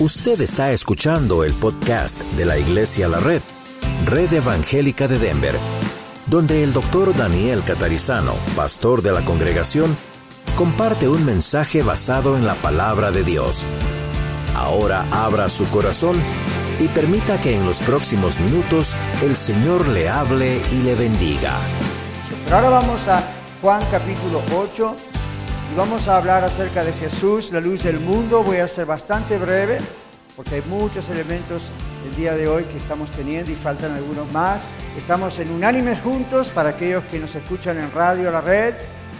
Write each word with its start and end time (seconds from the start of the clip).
Usted 0.00 0.40
está 0.40 0.72
escuchando 0.72 1.44
el 1.44 1.52
podcast 1.52 2.20
de 2.32 2.44
la 2.44 2.58
Iglesia 2.58 3.06
La 3.06 3.20
Red, 3.20 3.40
Red 4.06 4.32
Evangélica 4.32 5.06
de 5.06 5.20
Denver, 5.20 5.54
donde 6.26 6.64
el 6.64 6.72
doctor 6.72 7.16
Daniel 7.16 7.62
Catarizano, 7.64 8.32
pastor 8.56 9.02
de 9.02 9.12
la 9.12 9.24
congregación, 9.24 9.96
comparte 10.56 11.08
un 11.08 11.24
mensaje 11.24 11.84
basado 11.84 12.36
en 12.36 12.44
la 12.44 12.54
palabra 12.56 13.12
de 13.12 13.22
Dios. 13.22 13.64
Ahora 14.56 15.06
abra 15.12 15.48
su 15.48 15.64
corazón 15.70 16.16
y 16.80 16.88
permita 16.88 17.40
que 17.40 17.54
en 17.54 17.64
los 17.64 17.78
próximos 17.78 18.40
minutos 18.40 18.96
el 19.22 19.36
Señor 19.36 19.86
le 19.86 20.08
hable 20.08 20.60
y 20.72 20.82
le 20.82 20.96
bendiga. 20.96 21.52
ahora 22.50 22.68
vamos 22.68 23.06
a 23.06 23.22
Juan 23.62 23.80
capítulo 23.92 24.42
8 24.52 24.96
y 25.72 25.76
vamos 25.76 26.08
a 26.08 26.16
hablar 26.16 26.44
acerca 26.44 26.84
de 26.84 26.92
Jesús, 26.92 27.52
la 27.52 27.60
luz 27.60 27.82
del 27.82 28.00
mundo. 28.00 28.42
Voy 28.42 28.58
a 28.58 28.68
ser 28.68 28.86
bastante 28.86 29.38
breve 29.38 29.78
porque 30.36 30.56
hay 30.56 30.62
muchos 30.62 31.08
elementos 31.08 31.70
el 32.08 32.16
día 32.16 32.34
de 32.34 32.48
hoy 32.48 32.64
que 32.64 32.76
estamos 32.76 33.10
teniendo 33.10 33.50
y 33.50 33.54
faltan 33.54 33.92
algunos 33.92 34.30
más. 34.32 34.64
Estamos 34.98 35.38
en 35.38 35.50
Unánimes 35.50 36.00
Juntos 36.00 36.48
para 36.48 36.70
aquellos 36.70 37.04
que 37.04 37.18
nos 37.18 37.34
escuchan 37.34 37.78
en 37.78 37.90
radio, 37.92 38.30
la 38.30 38.40
red. 38.40 38.74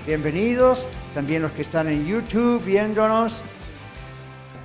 Bienvenidos. 0.06 0.86
También 1.14 1.42
los 1.42 1.52
que 1.52 1.62
están 1.62 1.88
en 1.88 2.04
YouTube 2.04 2.62
viéndonos. 2.64 3.42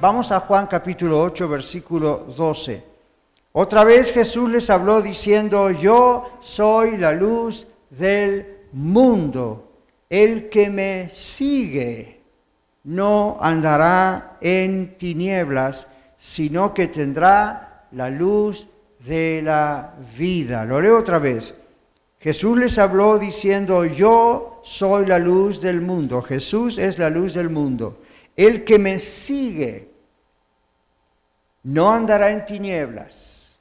Vamos 0.01 0.31
a 0.31 0.39
Juan 0.39 0.67
capítulo 0.67 1.21
8, 1.21 1.47
versículo 1.47 2.25
12. 2.35 2.83
Otra 3.51 3.83
vez 3.83 4.11
Jesús 4.11 4.49
les 4.49 4.69
habló 4.69 5.01
diciendo, 5.01 5.69
yo 5.71 6.39
soy 6.39 6.97
la 6.97 7.11
luz 7.11 7.67
del 7.89 8.45
mundo. 8.71 9.68
El 10.09 10.49
que 10.49 10.69
me 10.69 11.09
sigue 11.09 12.21
no 12.83 13.37
andará 13.39 14.37
en 14.41 14.97
tinieblas, 14.97 15.87
sino 16.17 16.73
que 16.73 16.87
tendrá 16.87 17.85
la 17.91 18.09
luz 18.09 18.67
de 19.05 19.41
la 19.43 19.93
vida. 20.17 20.65
Lo 20.65 20.81
leo 20.81 20.97
otra 20.97 21.19
vez. 21.19 21.53
Jesús 22.19 22.57
les 22.57 22.77
habló 22.79 23.17
diciendo, 23.17 23.85
yo 23.85 24.59
soy 24.63 25.05
la 25.05 25.19
luz 25.19 25.61
del 25.61 25.79
mundo. 25.81 26.21
Jesús 26.21 26.77
es 26.77 26.99
la 26.99 27.09
luz 27.09 27.33
del 27.33 27.49
mundo. 27.49 28.01
El 28.35 28.63
que 28.63 28.79
me 28.79 28.99
sigue 28.99 29.89
no 31.63 31.91
andará 31.91 32.31
en 32.31 32.45
tinieblas, 32.45 33.57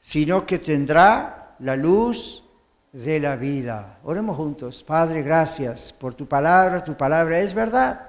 sino 0.00 0.46
que 0.46 0.58
tendrá 0.58 1.54
la 1.60 1.76
luz 1.76 2.44
de 2.92 3.20
la 3.20 3.36
vida. 3.36 3.98
Oremos 4.04 4.36
juntos. 4.36 4.82
Padre, 4.82 5.22
gracias 5.22 5.92
por 5.92 6.14
tu 6.14 6.26
palabra. 6.26 6.82
Tu 6.82 6.96
palabra 6.96 7.40
es 7.40 7.54
verdad 7.54 8.08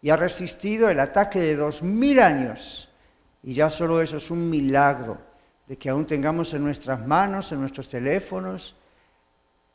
y 0.00 0.10
ha 0.10 0.16
resistido 0.16 0.88
el 0.88 1.00
ataque 1.00 1.40
de 1.40 1.56
dos 1.56 1.82
mil 1.82 2.20
años. 2.20 2.88
Y 3.42 3.54
ya 3.54 3.70
solo 3.70 4.00
eso 4.00 4.16
es 4.18 4.30
un 4.30 4.48
milagro 4.48 5.18
de 5.66 5.76
que 5.76 5.90
aún 5.90 6.06
tengamos 6.06 6.54
en 6.54 6.62
nuestras 6.62 7.04
manos, 7.04 7.50
en 7.52 7.60
nuestros 7.60 7.88
teléfonos, 7.88 8.76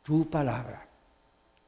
tu 0.02 0.28
palabra. 0.28 0.86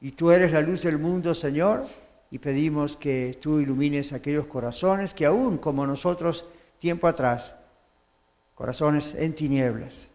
Y 0.00 0.12
tú 0.12 0.30
eres 0.30 0.52
la 0.52 0.60
luz 0.60 0.82
del 0.82 0.98
mundo, 0.98 1.34
Señor, 1.34 1.86
y 2.30 2.38
pedimos 2.38 2.96
que 2.96 3.38
tú 3.40 3.60
ilumines 3.60 4.12
aquellos 4.12 4.46
corazones 4.46 5.14
que 5.14 5.26
aún 5.26 5.58
como 5.58 5.86
nosotros 5.86 6.44
tiempo 6.78 7.06
atrás, 7.06 7.54
corazones 8.54 9.14
en 9.14 9.34
tinieblas, 9.34 10.08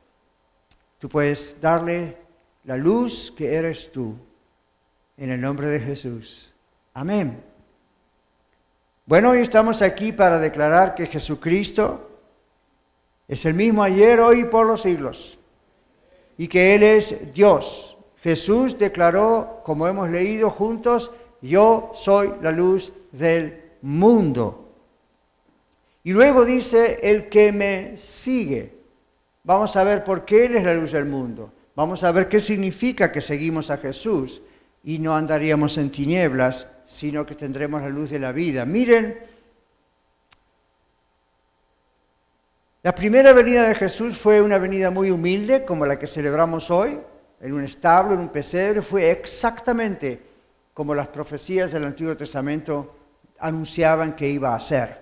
tú 0.98 1.08
puedes 1.08 1.60
darle 1.62 2.18
la 2.64 2.78
luz 2.78 3.34
que 3.36 3.54
eres 3.56 3.92
tú, 3.92 4.16
en 5.18 5.32
el 5.32 5.42
nombre 5.42 5.68
de 5.68 5.80
Jesús. 5.80 6.54
Amén. 6.94 7.44
Bueno, 9.06 9.32
hoy 9.32 9.40
estamos 9.40 9.82
aquí 9.82 10.12
para 10.12 10.40
declarar 10.40 10.96
que 10.96 11.06
Jesucristo 11.06 12.10
es 13.28 13.46
el 13.46 13.54
mismo 13.54 13.84
ayer, 13.84 14.20
hoy 14.20 14.42
y 14.42 14.46
por 14.46 14.66
los 14.66 14.82
siglos, 14.82 15.40
y 16.38 16.48
que 16.48 16.76
Él 16.76 16.84
es 16.84 17.34
Dios. 17.34 17.98
Jesús 18.22 18.78
declaró, 18.78 19.62
como 19.64 19.88
hemos 19.88 20.10
leído 20.10 20.50
juntos, 20.50 21.12
yo 21.42 21.92
soy 21.94 22.34
la 22.42 22.52
luz 22.52 22.94
del 23.12 23.64
mundo. 23.82 24.70
Y 26.04 26.14
luego 26.14 26.46
dice, 26.46 27.00
el 27.04 27.30
que 27.30 27.52
me 27.52 27.98
sigue. 27.98 28.74
Vamos 29.44 29.76
a 29.76 29.84
ver 29.84 30.04
por 30.04 30.26
qué 30.26 30.46
Él 30.46 30.56
es 30.56 30.64
la 30.64 30.74
luz 30.74 30.92
del 30.92 31.06
mundo. 31.06 31.52
Vamos 31.80 32.04
a 32.04 32.12
ver 32.12 32.28
qué 32.28 32.42
significa 32.42 33.10
que 33.10 33.22
seguimos 33.22 33.72
a 33.72 33.78
Jesús 33.78 34.42
y 34.84 35.00
no 35.00 35.16
andaríamos 35.16 35.78
en 35.78 35.90
tinieblas, 35.90 36.68
sino 36.84 37.26
que 37.26 37.36
tendremos 37.36 37.82
la 37.82 37.88
luz 37.88 38.10
de 38.10 38.20
la 38.20 38.34
vida. 38.34 38.66
Miren, 38.66 39.18
la 42.84 42.94
primera 42.94 43.32
venida 43.32 43.66
de 43.66 43.76
Jesús 43.76 44.18
fue 44.18 44.42
una 44.42 44.58
venida 44.58 44.92
muy 44.92 45.10
humilde, 45.10 45.64
como 45.64 45.86
la 45.86 45.98
que 45.98 46.06
celebramos 46.06 46.70
hoy, 46.70 47.00
en 47.40 47.54
un 47.54 47.64
establo, 47.64 48.14
en 48.14 48.20
un 48.20 48.28
pesebre, 48.28 48.82
fue 48.82 49.10
exactamente 49.12 50.22
como 50.74 50.94
las 50.94 51.08
profecías 51.08 51.72
del 51.72 51.86
Antiguo 51.86 52.18
Testamento 52.18 52.94
anunciaban 53.40 54.18
que 54.18 54.28
iba 54.28 54.54
a 54.54 54.60
ser. 54.60 55.02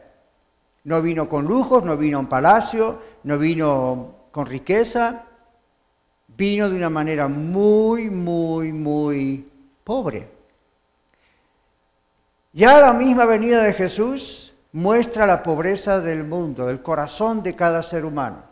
No 0.84 1.02
vino 1.02 1.28
con 1.28 1.46
lujos, 1.46 1.84
no 1.84 1.98
vino 1.98 2.18
a 2.18 2.22
un 2.22 2.30
palacio, 2.30 3.02
no 3.24 3.40
vino 3.40 4.28
con 4.32 4.46
riqueza, 4.46 5.27
vino 6.38 6.70
de 6.70 6.78
una 6.78 6.90
manera 6.90 7.28
muy, 7.28 8.12
muy, 8.12 8.72
muy 8.72 9.50
pobre. 9.84 10.30
Ya 12.54 12.80
la 12.80 12.94
misma 12.94 13.26
venida 13.26 13.64
de 13.64 13.74
Jesús 13.74 14.54
muestra 14.72 15.26
la 15.26 15.42
pobreza 15.42 16.00
del 16.00 16.24
mundo, 16.24 16.68
del 16.68 16.84
corazón 16.84 17.42
de 17.42 17.56
cada 17.56 17.82
ser 17.82 18.06
humano. 18.06 18.44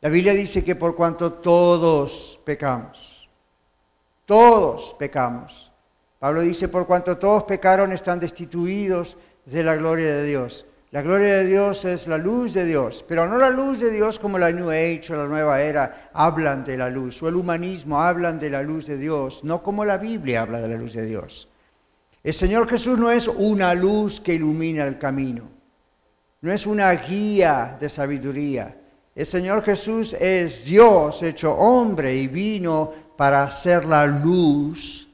La 0.00 0.08
Biblia 0.08 0.32
dice 0.32 0.64
que 0.64 0.74
por 0.74 0.96
cuanto 0.96 1.32
todos 1.34 2.40
pecamos, 2.44 3.28
todos 4.26 4.94
pecamos. 4.98 5.72
Pablo 6.18 6.40
dice, 6.40 6.68
por 6.68 6.86
cuanto 6.86 7.16
todos 7.16 7.44
pecaron 7.44 7.92
están 7.92 8.18
destituidos 8.18 9.16
de 9.44 9.62
la 9.62 9.76
gloria 9.76 10.16
de 10.16 10.24
Dios. 10.24 10.66
La 10.90 11.02
gloria 11.02 11.34
de 11.34 11.44
Dios 11.44 11.84
es 11.84 12.08
la 12.08 12.16
luz 12.16 12.54
de 12.54 12.64
Dios, 12.64 13.04
pero 13.06 13.28
no 13.28 13.36
la 13.36 13.50
luz 13.50 13.78
de 13.78 13.90
Dios 13.90 14.18
como 14.18 14.38
la 14.38 14.50
New 14.50 14.70
Age 14.70 15.12
o 15.12 15.16
la 15.16 15.26
nueva 15.26 15.60
era 15.60 16.08
hablan 16.14 16.64
de 16.64 16.78
la 16.78 16.88
luz, 16.88 17.22
o 17.22 17.28
el 17.28 17.36
humanismo 17.36 18.00
hablan 18.00 18.38
de 18.38 18.48
la 18.48 18.62
luz 18.62 18.86
de 18.86 18.96
Dios, 18.96 19.44
no 19.44 19.62
como 19.62 19.84
la 19.84 19.98
Biblia 19.98 20.40
habla 20.40 20.62
de 20.62 20.68
la 20.68 20.78
luz 20.78 20.94
de 20.94 21.04
Dios. 21.04 21.50
El 22.24 22.32
Señor 22.32 22.66
Jesús 22.70 22.98
no 22.98 23.10
es 23.10 23.28
una 23.28 23.74
luz 23.74 24.18
que 24.18 24.32
ilumina 24.32 24.86
el 24.86 24.96
camino, 24.96 25.50
no 26.40 26.50
es 26.50 26.66
una 26.66 26.90
guía 26.92 27.76
de 27.78 27.90
sabiduría. 27.90 28.74
El 29.14 29.26
Señor 29.26 29.62
Jesús 29.64 30.14
es 30.14 30.64
Dios 30.64 31.22
hecho 31.22 31.52
hombre 31.52 32.14
y 32.14 32.28
vino 32.28 32.90
para 33.14 33.42
hacer 33.42 33.84
la 33.84 34.06
luz, 34.06 35.06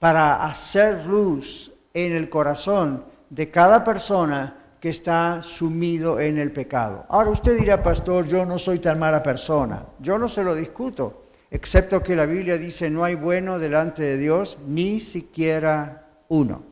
para 0.00 0.44
hacer 0.44 1.06
luz 1.06 1.70
en 1.94 2.12
el 2.12 2.28
corazón 2.28 3.04
de 3.30 3.48
cada 3.52 3.84
persona 3.84 4.65
que 4.80 4.90
está 4.90 5.40
sumido 5.42 6.20
en 6.20 6.38
el 6.38 6.52
pecado. 6.52 7.06
Ahora 7.08 7.30
usted 7.30 7.58
dirá, 7.58 7.82
pastor, 7.82 8.26
yo 8.26 8.44
no 8.44 8.58
soy 8.58 8.78
tan 8.78 8.98
mala 8.98 9.22
persona. 9.22 9.86
Yo 9.98 10.18
no 10.18 10.28
se 10.28 10.44
lo 10.44 10.54
discuto, 10.54 11.24
excepto 11.50 12.02
que 12.02 12.16
la 12.16 12.26
Biblia 12.26 12.58
dice, 12.58 12.90
no 12.90 13.04
hay 13.04 13.14
bueno 13.14 13.58
delante 13.58 14.02
de 14.02 14.18
Dios, 14.18 14.58
ni 14.66 15.00
siquiera 15.00 16.06
uno. 16.28 16.62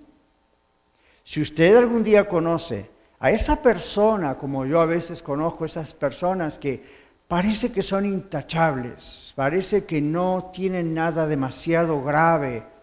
Si 1.24 1.40
usted 1.40 1.76
algún 1.76 2.04
día 2.04 2.28
conoce 2.28 2.90
a 3.18 3.30
esa 3.30 3.62
persona, 3.62 4.36
como 4.36 4.66
yo 4.66 4.80
a 4.80 4.86
veces 4.86 5.22
conozco 5.22 5.64
esas 5.64 5.94
personas 5.94 6.58
que 6.58 6.82
parece 7.26 7.72
que 7.72 7.82
son 7.82 8.04
intachables, 8.04 9.32
parece 9.34 9.84
que 9.84 10.02
no 10.02 10.50
tienen 10.52 10.92
nada 10.92 11.26
demasiado 11.26 12.02
grave, 12.02 12.73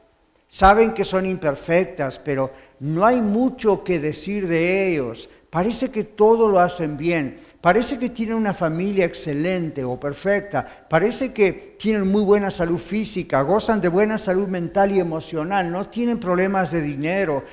saben 0.52 0.92
que 0.92 1.06
son 1.06 1.26
imperfectas, 1.26 2.20
pero 2.20 2.52
no 2.82 3.06
hay 3.06 3.22
mucho 3.22 3.86
que 3.86 4.02
decir 4.02 4.50
de 4.50 4.90
ellos. 4.90 5.30
Parece 5.50 5.90
que 5.92 6.04
todo 6.04 6.50
lo 6.50 6.60
hacen 6.60 6.98
bien. 6.98 7.40
Parece 7.62 7.98
que 7.98 8.10
tienen 8.10 8.36
una 8.36 8.54
familia 8.54 9.06
excelente 9.06 9.82
o 9.86 9.98
perfecta. 9.98 10.68
Parece 10.90 11.32
que 11.32 11.78
tienen 11.80 12.06
muy 12.12 12.24
buena 12.24 12.52
salud 12.52 12.80
física, 12.80 13.42
gozan 13.44 13.80
de 13.80 13.88
buena 13.88 14.18
salud 14.18 14.50
mental 14.50 14.92
y 14.92 15.00
emocional, 15.00 15.72
no 15.72 15.88
tienen 15.88 16.20
problemas 16.20 16.72
de 16.72 16.82
dinero. 16.82 17.46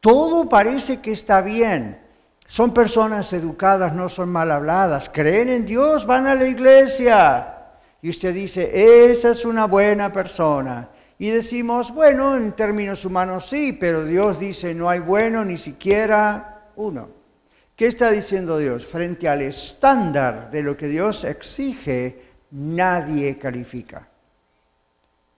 Todo 0.00 0.48
parece 0.48 1.00
que 1.00 1.10
está 1.10 1.42
bien. 1.42 1.98
Son 2.46 2.72
personas 2.72 3.32
educadas, 3.32 3.92
no 3.94 4.08
son 4.08 4.28
mal 4.28 4.52
habladas. 4.52 5.10
Creen 5.12 5.48
en 5.48 5.66
Dios, 5.66 6.06
van 6.06 6.28
a 6.28 6.36
la 6.36 6.46
iglesia. 6.46 7.54
Y 8.00 8.10
usted 8.10 8.32
dice, 8.32 9.10
esa 9.10 9.30
es 9.30 9.44
una 9.44 9.66
buena 9.66 10.12
persona. 10.12 10.88
Y 11.18 11.30
decimos, 11.30 11.92
bueno, 11.92 12.36
en 12.36 12.52
términos 12.52 13.04
humanos 13.04 13.48
sí, 13.48 13.72
pero 13.72 14.04
Dios 14.04 14.38
dice, 14.38 14.74
no 14.74 14.88
hay 14.88 15.00
bueno 15.00 15.44
ni 15.44 15.56
siquiera 15.56 16.70
uno. 16.76 17.10
¿Qué 17.74 17.86
está 17.86 18.10
diciendo 18.10 18.58
Dios? 18.58 18.86
Frente 18.86 19.28
al 19.28 19.42
estándar 19.42 20.50
de 20.50 20.62
lo 20.62 20.76
que 20.76 20.86
Dios 20.86 21.24
exige, 21.24 22.22
nadie 22.52 23.38
califica. 23.38 24.08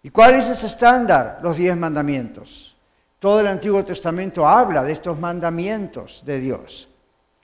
¿Y 0.02 0.10
cuál 0.10 0.34
es 0.34 0.48
ese 0.48 0.66
estándar? 0.66 1.40
Los 1.42 1.56
diez 1.56 1.76
mandamientos. 1.76 2.76
Todo 3.18 3.40
el 3.40 3.46
Antiguo 3.46 3.84
Testamento 3.84 4.48
habla 4.48 4.82
de 4.82 4.92
estos 4.92 5.18
mandamientos 5.18 6.22
de 6.24 6.40
Dios. 6.40 6.88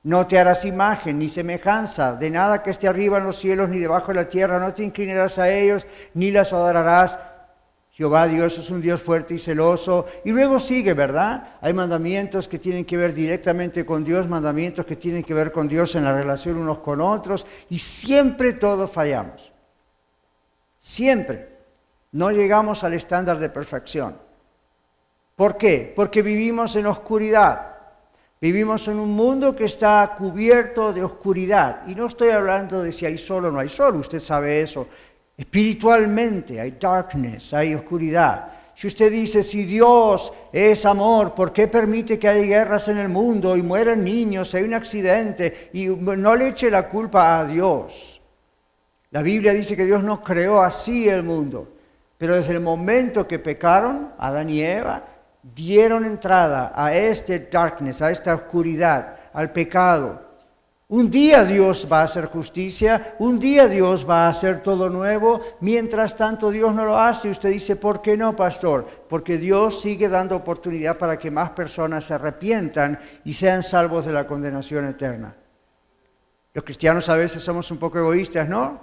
No 0.02 0.26
te 0.26 0.38
harás 0.38 0.64
imagen 0.64 1.18
ni 1.18 1.28
semejanza 1.28 2.14
de 2.14 2.30
nada 2.30 2.62
que 2.62 2.70
esté 2.70 2.88
arriba 2.88 3.18
en 3.18 3.24
los 3.24 3.36
cielos 3.36 3.68
ni 3.68 3.78
debajo 3.78 4.12
de 4.12 4.14
la 4.14 4.28
tierra. 4.28 4.58
No 4.58 4.72
te 4.72 4.84
inclinarás 4.84 5.38
a 5.38 5.50
ellos 5.50 5.86
ni 6.14 6.30
las 6.30 6.52
adorarás. 6.52 7.18
Jehová 7.96 8.26
Dios 8.26 8.58
es 8.58 8.68
un 8.68 8.82
Dios 8.82 9.00
fuerte 9.00 9.32
y 9.32 9.38
celoso. 9.38 10.04
Y 10.22 10.30
luego 10.30 10.60
sigue, 10.60 10.92
¿verdad? 10.92 11.56
Hay 11.62 11.72
mandamientos 11.72 12.46
que 12.46 12.58
tienen 12.58 12.84
que 12.84 12.98
ver 12.98 13.14
directamente 13.14 13.86
con 13.86 14.04
Dios, 14.04 14.28
mandamientos 14.28 14.84
que 14.84 14.96
tienen 14.96 15.24
que 15.24 15.32
ver 15.32 15.50
con 15.50 15.66
Dios 15.66 15.94
en 15.94 16.04
la 16.04 16.12
relación 16.12 16.58
unos 16.58 16.80
con 16.80 17.00
otros. 17.00 17.46
Y 17.70 17.78
siempre 17.78 18.52
todos 18.52 18.90
fallamos. 18.90 19.50
Siempre. 20.78 21.56
No 22.12 22.30
llegamos 22.30 22.84
al 22.84 22.92
estándar 22.92 23.38
de 23.38 23.48
perfección. 23.48 24.18
¿Por 25.34 25.56
qué? 25.56 25.90
Porque 25.96 26.20
vivimos 26.20 26.76
en 26.76 26.84
oscuridad. 26.84 27.76
Vivimos 28.42 28.88
en 28.88 28.98
un 28.98 29.12
mundo 29.12 29.56
que 29.56 29.64
está 29.64 30.16
cubierto 30.18 30.92
de 30.92 31.02
oscuridad. 31.02 31.84
Y 31.86 31.94
no 31.94 32.08
estoy 32.08 32.28
hablando 32.28 32.82
de 32.82 32.92
si 32.92 33.06
hay 33.06 33.16
sol 33.16 33.46
o 33.46 33.50
no 33.50 33.58
hay 33.58 33.70
sol, 33.70 33.96
usted 33.96 34.20
sabe 34.20 34.60
eso. 34.60 34.86
Espiritualmente 35.36 36.60
hay 36.60 36.76
darkness, 36.80 37.52
hay 37.52 37.74
oscuridad. 37.74 38.52
Si 38.74 38.86
usted 38.86 39.10
dice, 39.10 39.42
si 39.42 39.64
Dios 39.64 40.32
es 40.52 40.84
amor, 40.84 41.34
¿por 41.34 41.52
qué 41.52 41.66
permite 41.66 42.18
que 42.18 42.28
haya 42.28 42.42
guerras 42.42 42.88
en 42.88 42.98
el 42.98 43.08
mundo 43.08 43.56
y 43.56 43.62
mueran 43.62 44.04
niños, 44.04 44.54
hay 44.54 44.64
un 44.64 44.74
accidente? 44.74 45.70
Y 45.72 45.86
no 45.86 46.34
le 46.34 46.48
eche 46.48 46.70
la 46.70 46.88
culpa 46.88 47.38
a 47.38 47.44
Dios. 47.46 48.20
La 49.10 49.22
Biblia 49.22 49.54
dice 49.54 49.76
que 49.76 49.86
Dios 49.86 50.02
no 50.02 50.22
creó 50.22 50.60
así 50.60 51.08
el 51.08 51.22
mundo. 51.22 51.72
Pero 52.18 52.34
desde 52.34 52.52
el 52.52 52.60
momento 52.60 53.26
que 53.26 53.38
pecaron, 53.38 54.12
Adán 54.18 54.50
y 54.50 54.62
Eva, 54.62 55.04
dieron 55.42 56.04
entrada 56.04 56.72
a 56.74 56.94
este 56.94 57.38
darkness, 57.38 58.02
a 58.02 58.10
esta 58.10 58.34
oscuridad, 58.34 59.16
al 59.32 59.52
pecado. 59.52 60.25
Un 60.88 61.10
día 61.10 61.44
Dios 61.44 61.88
va 61.90 62.02
a 62.02 62.04
hacer 62.04 62.26
justicia, 62.26 63.16
un 63.18 63.40
día 63.40 63.66
Dios 63.66 64.08
va 64.08 64.26
a 64.26 64.28
hacer 64.28 64.62
todo 64.62 64.88
nuevo, 64.88 65.40
mientras 65.60 66.14
tanto 66.14 66.52
Dios 66.52 66.72
no 66.76 66.84
lo 66.84 66.96
hace. 66.96 67.28
Usted 67.28 67.50
dice, 67.50 67.74
¿por 67.74 68.00
qué 68.00 68.16
no, 68.16 68.36
pastor? 68.36 68.86
Porque 69.08 69.36
Dios 69.36 69.80
sigue 69.80 70.08
dando 70.08 70.36
oportunidad 70.36 70.96
para 70.96 71.18
que 71.18 71.28
más 71.28 71.50
personas 71.50 72.04
se 72.04 72.14
arrepientan 72.14 73.00
y 73.24 73.32
sean 73.32 73.64
salvos 73.64 74.04
de 74.04 74.12
la 74.12 74.28
condenación 74.28 74.86
eterna. 74.86 75.34
Los 76.54 76.62
cristianos 76.62 77.08
a 77.08 77.16
veces 77.16 77.42
somos 77.42 77.68
un 77.72 77.78
poco 77.78 77.98
egoístas, 77.98 78.48
¿no? 78.48 78.80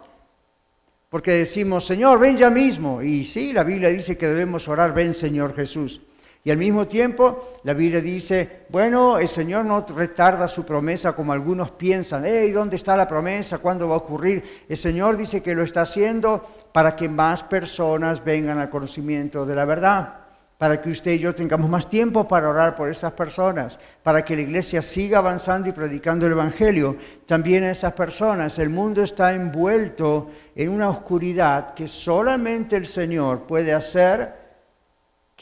Porque 1.10 1.32
decimos, 1.32 1.86
Señor, 1.86 2.20
ven 2.20 2.36
ya 2.36 2.50
mismo. 2.50 3.02
Y 3.02 3.24
sí, 3.24 3.54
la 3.54 3.64
Biblia 3.64 3.88
dice 3.88 4.18
que 4.18 4.28
debemos 4.28 4.68
orar, 4.68 4.94
ven 4.94 5.14
Señor 5.14 5.56
Jesús. 5.56 6.02
Y 6.46 6.52
al 6.52 6.58
mismo 6.58 6.86
tiempo, 6.88 7.54
la 7.64 7.74
Biblia 7.74 8.02
dice, 8.02 8.66
bueno, 8.68 9.18
el 9.18 9.30
Señor 9.30 9.64
no 9.64 9.86
retarda 9.96 10.50
su 10.50 10.66
promesa 10.66 11.14
como 11.14 11.32
algunos 11.32 11.72
piensan, 11.72 12.24
hey, 12.26 12.52
¿dónde 12.52 12.76
está 12.76 12.98
la 12.98 13.08
promesa? 13.08 13.60
¿Cuándo 13.60 13.88
va 13.88 13.96
a 13.96 14.00
ocurrir? 14.00 14.66
El 14.68 14.76
Señor 14.76 15.16
dice 15.16 15.42
que 15.42 15.56
lo 15.56 15.64
está 15.64 15.84
haciendo 15.84 16.46
para 16.74 16.98
que 16.98 17.08
más 17.08 17.44
personas 17.44 18.22
vengan 18.22 18.58
al 18.58 18.70
conocimiento 18.70 19.46
de 19.46 19.56
la 19.56 19.64
verdad, 19.64 20.16
para 20.58 20.82
que 20.82 20.90
usted 20.90 21.12
y 21.12 21.20
yo 21.20 21.34
tengamos 21.34 21.70
más 21.70 21.90
tiempo 21.90 22.28
para 22.28 22.50
orar 22.50 22.76
por 22.76 22.90
esas 22.90 23.14
personas, 23.14 23.80
para 24.04 24.26
que 24.26 24.36
la 24.36 24.42
iglesia 24.42 24.82
siga 24.82 25.20
avanzando 25.20 25.70
y 25.70 25.72
predicando 25.72 26.26
el 26.26 26.34
Evangelio 26.34 26.98
también 27.26 27.64
a 27.64 27.72
esas 27.72 27.94
personas. 27.94 28.60
El 28.60 28.70
mundo 28.70 29.02
está 29.02 29.34
envuelto 29.34 30.30
en 30.58 30.68
una 30.68 30.90
oscuridad 30.90 31.74
que 31.74 31.88
solamente 31.88 32.76
el 32.76 32.86
Señor 32.86 33.44
puede 33.44 33.74
hacer 33.74 34.43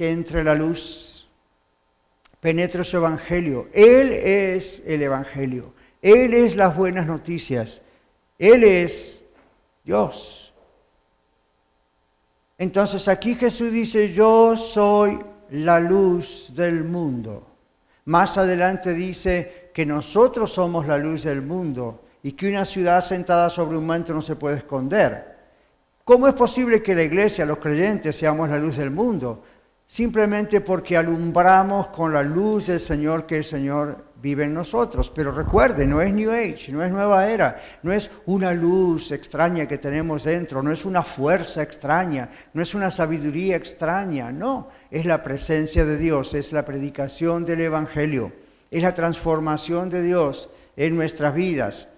que 0.02 0.10
entre 0.10 0.44
la 0.44 0.56
luz, 0.56 1.28
penetre 2.40 2.84
su 2.84 2.98
evangelio. 2.98 3.68
Él 3.72 4.12
es 4.12 4.82
el 4.84 5.04
evangelio. 5.04 5.76
Él 6.02 6.34
es 6.34 6.56
las 6.56 6.76
buenas 6.76 7.06
noticias. 7.06 7.84
Él 8.40 8.64
es 8.64 9.24
Dios. 9.84 10.56
Entonces 12.58 13.08
aquí 13.08 13.36
Jesús 13.36 13.72
dice, 13.72 14.12
yo 14.12 14.58
soy 14.58 15.20
la 15.52 15.80
luz 15.80 16.52
del 16.56 16.84
mundo. 16.84 17.46
Más 18.06 18.40
adelante 18.40 18.96
dice 18.96 19.70
que 19.72 19.86
nosotros 19.86 20.52
somos 20.52 20.88
la 20.88 20.98
luz 20.98 21.26
del 21.26 21.44
mundo 21.44 22.06
y 22.24 22.32
que 22.32 22.50
una 22.50 22.66
ciudad 22.66 23.02
sentada 23.02 23.52
sobre 23.52 23.78
un 23.78 23.86
manto 23.86 24.16
no 24.16 24.22
se 24.24 24.36
puede 24.36 24.58
esconder. 24.58 25.38
¿Cómo 26.04 26.28
es 26.28 26.34
posible 26.34 26.82
que 26.82 26.96
la 26.96 27.04
iglesia, 27.04 27.46
los 27.46 27.60
creyentes, 27.60 28.16
seamos 28.16 28.50
la 28.50 28.58
luz 28.58 28.78
del 28.78 28.90
mundo? 28.90 29.44
Simplemente 29.92 30.62
porque 30.62 30.96
alumbramos 30.96 31.88
con 31.88 32.14
la 32.14 32.24
luz 32.24 32.68
del 32.68 32.80
Señor 32.80 33.26
que 33.26 33.40
el 33.40 33.44
Señor 33.44 34.06
vive 34.22 34.46
en 34.46 34.54
nosotros. 34.54 35.12
Pero 35.14 35.34
recuerde, 35.34 35.86
no 35.86 36.00
es 36.00 36.14
New 36.14 36.32
Age, 36.32 36.72
no 36.72 36.82
es 36.82 36.90
nueva 36.90 37.28
era, 37.28 37.58
no 37.84 37.92
es 37.92 38.10
una 38.26 38.54
luz 38.54 39.12
extraña 39.12 39.68
que 39.68 39.80
tenemos 39.80 40.24
dentro, 40.24 40.64
no 40.64 40.72
es 40.72 40.86
una 40.86 41.04
fuerza 41.04 41.62
extraña, 41.62 42.30
no 42.54 42.62
es 42.62 42.74
una 42.74 42.90
sabiduría 42.90 43.58
extraña, 43.58 44.32
no, 44.32 44.70
es 44.90 45.04
la 45.04 45.22
presencia 45.22 45.84
de 45.84 45.98
Dios, 45.98 46.36
es 46.36 46.54
la 46.54 46.64
predicación 46.64 47.44
del 47.44 47.60
Evangelio, 47.60 48.32
es 48.72 48.82
la 48.82 48.94
transformación 48.94 49.90
de 49.90 50.04
Dios 50.04 50.50
en 50.78 50.96
nuestras 50.96 51.36
vidas. 51.36 51.90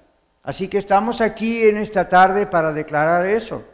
Así 0.41 0.67
que 0.67 0.79
estamos 0.79 1.21
aquí 1.21 1.61
en 1.61 1.77
esta 1.77 2.09
tarde 2.09 2.47
para 2.47 2.73
declarar 2.73 3.27
eso. 3.27 3.65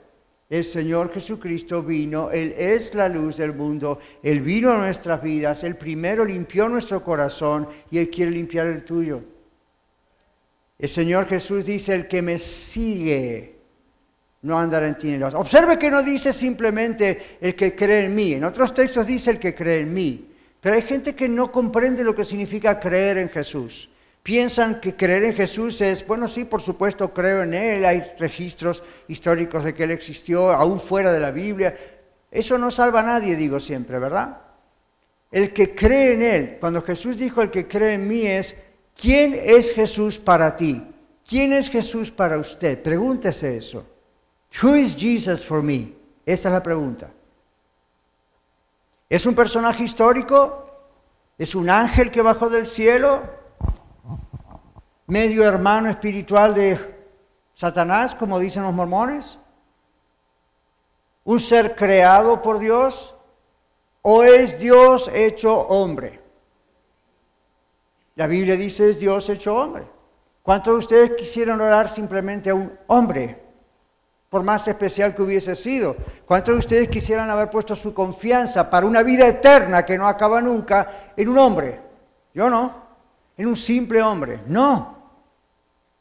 El 0.49 0.65
Señor 0.65 1.13
Jesucristo 1.13 1.83
vino, 1.83 2.31
Él 2.31 2.55
es 2.57 2.95
la 2.95 3.07
luz 3.07 3.37
del 3.37 3.53
mundo, 3.53 3.99
Él 4.23 4.41
vino 4.41 4.71
a 4.71 4.77
nuestras 4.77 5.21
vidas, 5.21 5.63
Él 5.63 5.75
primero 5.75 6.25
limpió 6.25 6.67
nuestro 6.67 7.03
corazón 7.03 7.67
y 7.91 7.99
Él 7.99 8.09
quiere 8.09 8.31
limpiar 8.31 8.65
el 8.65 8.83
tuyo. 8.83 9.21
El 10.79 10.89
Señor 10.89 11.27
Jesús 11.27 11.65
dice, 11.65 11.93
el 11.93 12.07
que 12.07 12.23
me 12.23 12.39
sigue 12.39 13.59
no 14.41 14.57
andará 14.57 14.87
en 14.87 14.97
tinieblas. 14.97 15.35
Observe 15.35 15.77
que 15.77 15.91
no 15.91 16.01
dice 16.01 16.33
simplemente 16.33 17.37
el 17.41 17.53
que 17.55 17.75
cree 17.75 18.05
en 18.05 18.15
mí, 18.15 18.33
en 18.33 18.43
otros 18.43 18.73
textos 18.73 19.05
dice 19.05 19.29
el 19.31 19.39
que 19.39 19.53
cree 19.53 19.81
en 19.81 19.93
mí, 19.93 20.31
pero 20.59 20.75
hay 20.75 20.81
gente 20.81 21.13
que 21.13 21.29
no 21.29 21.51
comprende 21.51 22.03
lo 22.03 22.15
que 22.15 22.25
significa 22.25 22.79
creer 22.79 23.19
en 23.19 23.29
Jesús. 23.29 23.89
Piensan 24.29 24.79
que 24.79 24.95
creer 24.95 25.23
en 25.23 25.33
Jesús 25.33 25.81
es, 25.81 26.05
bueno, 26.05 26.27
sí, 26.27 26.45
por 26.45 26.61
supuesto 26.61 27.11
creo 27.11 27.41
en 27.41 27.55
Él, 27.55 27.83
hay 27.83 28.13
registros 28.19 28.83
históricos 29.07 29.63
de 29.63 29.73
que 29.73 29.85
Él 29.85 29.89
existió, 29.89 30.51
aún 30.51 30.79
fuera 30.79 31.11
de 31.11 31.19
la 31.19 31.31
Biblia. 31.31 31.75
Eso 32.29 32.55
no 32.59 32.69
salva 32.69 32.99
a 32.99 33.03
nadie, 33.03 33.35
digo 33.35 33.59
siempre, 33.59 33.97
¿verdad? 33.97 34.39
El 35.31 35.51
que 35.51 35.73
cree 35.73 36.13
en 36.13 36.21
Él, 36.21 36.57
cuando 36.59 36.83
Jesús 36.83 37.17
dijo 37.17 37.41
el 37.41 37.49
que 37.49 37.67
cree 37.67 37.95
en 37.95 38.07
mí 38.07 38.27
es, 38.27 38.55
¿quién 38.95 39.33
es 39.33 39.73
Jesús 39.73 40.19
para 40.19 40.55
ti? 40.55 40.85
¿Quién 41.27 41.51
es 41.51 41.67
Jesús 41.67 42.11
para 42.11 42.37
usted? 42.37 42.83
Pregúntese 42.83 43.57
eso. 43.57 43.83
Who 44.61 44.75
is 44.75 44.95
Jesus 44.95 45.43
for 45.43 45.63
me? 45.63 45.91
Esa 46.23 46.49
es 46.49 46.53
la 46.53 46.61
pregunta. 46.61 47.09
¿Es 49.09 49.25
un 49.25 49.33
personaje 49.33 49.83
histórico? 49.83 50.69
¿Es 51.35 51.55
un 51.55 51.67
ángel 51.67 52.11
que 52.11 52.21
bajó 52.21 52.47
del 52.47 52.67
cielo? 52.67 53.38
Medio 55.09 55.43
hermano 55.43 55.89
espiritual 55.89 56.53
de 56.53 56.79
Satanás, 57.55 58.13
como 58.15 58.39
dicen 58.39 58.63
los 58.63 58.73
mormones? 58.73 59.39
¿Un 61.23 61.39
ser 61.39 61.75
creado 61.75 62.41
por 62.41 62.59
Dios? 62.59 63.15
¿O 64.03 64.23
es 64.23 64.57
Dios 64.59 65.09
hecho 65.13 65.53
hombre? 65.53 66.21
La 68.15 68.27
Biblia 68.27 68.55
dice 68.55 68.89
es 68.89 68.99
Dios 68.99 69.29
hecho 69.29 69.55
hombre. 69.55 69.87
¿Cuántos 70.43 70.73
de 70.73 70.77
ustedes 70.77 71.11
quisieran 71.17 71.59
orar 71.59 71.89
simplemente 71.89 72.51
a 72.51 72.55
un 72.55 72.71
hombre? 72.87 73.43
Por 74.29 74.43
más 74.43 74.67
especial 74.67 75.15
que 75.15 75.23
hubiese 75.23 75.55
sido. 75.55 75.95
¿Cuántos 76.25 76.53
de 76.53 76.59
ustedes 76.59 76.87
quisieran 76.87 77.29
haber 77.29 77.49
puesto 77.49 77.75
su 77.75 77.93
confianza 77.93 78.69
para 78.69 78.85
una 78.85 79.01
vida 79.01 79.27
eterna 79.27 79.83
que 79.83 79.97
no 79.97 80.07
acaba 80.07 80.39
nunca 80.39 81.13
en 81.17 81.29
un 81.29 81.37
hombre? 81.39 81.81
Yo 82.33 82.49
no. 82.49 82.89
En 83.35 83.47
un 83.47 83.55
simple 83.55 84.01
hombre. 84.01 84.41
No. 84.47 84.98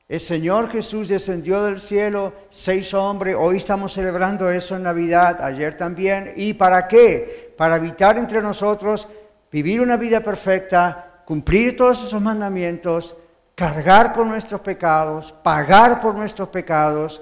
El 0.08 0.20
Señor 0.20 0.70
Jesús 0.70 1.08
descendió 1.08 1.62
del 1.64 1.78
cielo, 1.78 2.32
seis 2.48 2.94
hombres, 2.94 3.36
hoy 3.38 3.58
estamos 3.58 3.92
celebrando 3.92 4.50
eso 4.50 4.74
en 4.74 4.84
Navidad, 4.84 5.42
ayer 5.42 5.76
también. 5.76 6.32
¿Y 6.34 6.54
para 6.54 6.88
qué? 6.88 7.52
Para 7.58 7.74
habitar 7.74 8.16
entre 8.16 8.40
nosotros, 8.40 9.06
vivir 9.52 9.82
una 9.82 9.98
vida 9.98 10.22
perfecta, 10.22 11.22
cumplir 11.26 11.76
todos 11.76 12.02
esos 12.02 12.22
mandamientos, 12.22 13.14
cargar 13.54 14.14
con 14.14 14.30
nuestros 14.30 14.62
pecados, 14.62 15.30
pagar 15.42 16.00
por 16.00 16.14
nuestros 16.14 16.48
pecados 16.48 17.20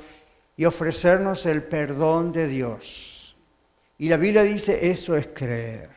y 0.57 0.65
ofrecernos 0.65 1.45
el 1.45 1.65
perdón 1.65 2.31
de 2.31 2.47
Dios. 2.47 3.37
Y 3.99 4.09
la 4.09 4.17
Biblia 4.17 4.45
dice, 4.45 4.89
eso 4.89 5.17
es 5.17 5.27
creer 5.35 5.96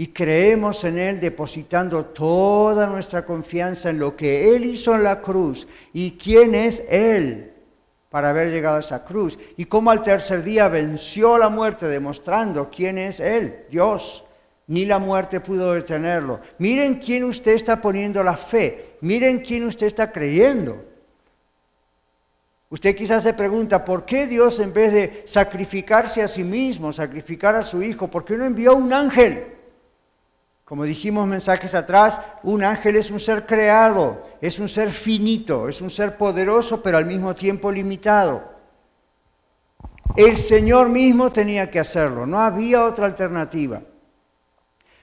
y 0.00 0.06
creemos 0.06 0.84
en 0.84 0.96
Él 0.96 1.20
depositando 1.20 2.06
toda 2.06 2.86
nuestra 2.86 3.26
confianza 3.26 3.90
en 3.90 3.98
lo 3.98 4.14
que 4.14 4.54
Él 4.54 4.64
hizo 4.64 4.94
en 4.94 5.02
la 5.02 5.20
cruz 5.20 5.66
y 5.92 6.12
quién 6.12 6.54
es 6.54 6.84
Él 6.88 7.52
para 8.08 8.30
haber 8.30 8.52
llegado 8.52 8.76
a 8.76 8.80
esa 8.80 9.04
cruz 9.04 9.36
y 9.56 9.64
cómo 9.64 9.90
al 9.90 10.04
tercer 10.04 10.44
día 10.44 10.68
venció 10.68 11.36
la 11.36 11.48
muerte 11.48 11.88
demostrando 11.88 12.70
quién 12.70 12.96
es 12.96 13.18
Él, 13.18 13.64
Dios, 13.70 14.24
ni 14.68 14.84
la 14.84 15.00
muerte 15.00 15.40
pudo 15.40 15.74
detenerlo. 15.74 16.42
Miren 16.58 17.00
quién 17.00 17.24
usted 17.24 17.54
está 17.54 17.80
poniendo 17.80 18.22
la 18.22 18.36
fe, 18.36 18.98
miren 19.00 19.40
quién 19.40 19.64
usted 19.64 19.88
está 19.88 20.12
creyendo. 20.12 20.78
Usted 22.70 22.94
quizás 22.94 23.24
se 23.24 23.34
pregunta, 23.34 23.84
¿por 23.84 24.04
qué 24.04 24.28
Dios 24.28 24.60
en 24.60 24.72
vez 24.72 24.92
de 24.92 25.22
sacrificarse 25.24 26.22
a 26.22 26.28
sí 26.28 26.44
mismo, 26.44 26.92
sacrificar 26.92 27.56
a 27.56 27.64
su 27.64 27.82
Hijo, 27.82 28.06
¿por 28.06 28.24
qué 28.24 28.36
no 28.36 28.44
envió 28.44 28.76
un 28.76 28.92
ángel? 28.92 29.57
Como 30.68 30.84
dijimos 30.84 31.26
mensajes 31.26 31.74
atrás, 31.74 32.20
un 32.42 32.62
ángel 32.62 32.96
es 32.96 33.10
un 33.10 33.18
ser 33.18 33.46
creado, 33.46 34.22
es 34.38 34.58
un 34.58 34.68
ser 34.68 34.90
finito, 34.90 35.66
es 35.66 35.80
un 35.80 35.88
ser 35.88 36.18
poderoso, 36.18 36.82
pero 36.82 36.98
al 36.98 37.06
mismo 37.06 37.34
tiempo 37.34 37.72
limitado. 37.72 38.52
El 40.14 40.36
Señor 40.36 40.90
mismo 40.90 41.32
tenía 41.32 41.70
que 41.70 41.80
hacerlo, 41.80 42.26
no 42.26 42.38
había 42.38 42.84
otra 42.84 43.06
alternativa. 43.06 43.80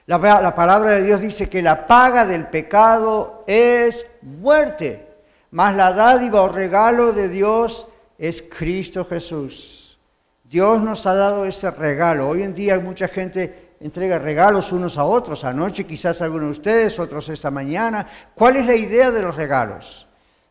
La, 0.06 0.18
la, 0.18 0.54
palabra 0.54 0.90
de 0.90 1.02
Dios 1.02 1.20
dice 1.20 1.48
que 1.48 1.62
la 1.62 1.88
paga 1.88 2.24
del 2.24 2.46
pecado 2.46 3.42
es 3.48 4.06
muerte, 4.22 5.16
mas 5.50 5.74
la 5.74 5.92
dádiva 5.92 6.42
o 6.42 6.48
regalo 6.48 7.12
de 7.12 7.28
Dios 7.28 7.88
es 8.18 8.40
Cristo 8.40 9.04
Jesús. 9.04 9.98
Dios 10.44 10.80
nos 10.80 11.08
ha 11.08 11.16
dado 11.16 11.44
ese 11.44 11.72
regalo. 11.72 12.28
Hoy 12.28 12.44
en 12.44 12.54
día 12.54 12.74
hay 12.74 12.82
mucha 12.82 13.08
gente 13.08 13.65
entrega 13.80 14.18
regalos 14.18 14.72
unos 14.72 14.98
a 14.98 15.04
otros. 15.04 15.44
Anoche 15.44 15.86
quizás 15.86 16.22
algunos 16.22 16.46
de 16.46 16.52
ustedes, 16.52 16.98
otros 16.98 17.28
esta 17.28 17.50
mañana. 17.50 18.06
¿Cuál 18.34 18.56
es 18.56 18.66
la 18.66 18.74
idea 18.74 19.10
de 19.10 19.22
los 19.22 19.36
regalos? 19.36 20.06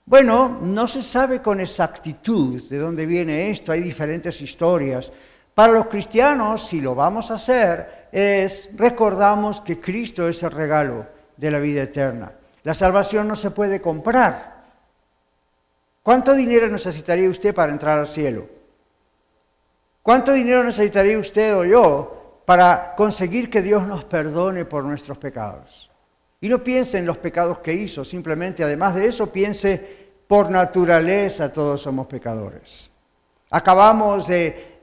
Bueno, 0.06 0.60
no 0.62 0.88
se 0.88 1.02
sabe 1.02 1.42
con 1.42 1.60
exactitud 1.60 2.62
de 2.70 2.78
dónde 2.78 3.06
viene 3.06 3.50
esto, 3.50 3.72
hay 3.72 3.82
diferentes 3.82 4.40
historias. 4.40 5.12
Para 5.56 5.74
los 5.74 5.88
cristianos, 5.88 6.68
si 6.68 6.80
lo 6.80 6.94
vamos 6.94 7.32
a 7.32 7.36
hacer, 7.36 8.10
es 8.12 8.70
recordamos 8.76 9.62
que 9.62 9.80
Cristo 9.80 10.28
es 10.28 10.44
el 10.44 10.52
regalo 10.52 11.08
de 11.38 11.50
la 11.50 11.60
vida 11.60 11.84
eterna. 11.84 12.34
La 12.64 12.74
salvación 12.74 13.28
no 13.28 13.36
se 13.36 13.52
puede 13.52 13.82
comprar. 13.82 14.64
¿Cuánto 16.04 16.34
dinero 16.34 16.68
necesitaría 16.68 17.30
usted 17.30 17.56
para 17.56 17.72
entrar 17.72 17.98
al 17.98 18.08
cielo? 18.08 18.48
¿Cuánto 20.04 20.34
dinero 20.34 20.64
necesitaría 20.64 21.18
usted 21.18 21.56
o 21.56 21.66
yo 21.66 22.25
para 22.46 22.94
conseguir 22.96 23.50
que 23.50 23.62
Dios 23.62 23.86
nos 23.88 24.06
perdone 24.06 24.66
por 24.66 24.84
nuestros 24.84 25.18
pecados. 25.18 25.90
Y 26.40 26.50
no 26.50 26.64
piense 26.64 27.00
en 27.00 27.06
los 27.06 27.18
pecados 27.18 27.60
que 27.60 27.74
hizo, 27.74 28.06
simplemente 28.06 28.64
además 28.64 28.96
de 28.96 29.08
eso 29.08 29.32
piense 29.32 30.06
por 30.28 30.50
naturaleza 30.50 31.52
todos 31.52 31.82
somos 31.82 32.08
pecadores. 32.08 32.92
Acabamos 33.50 34.28
de 34.28 34.76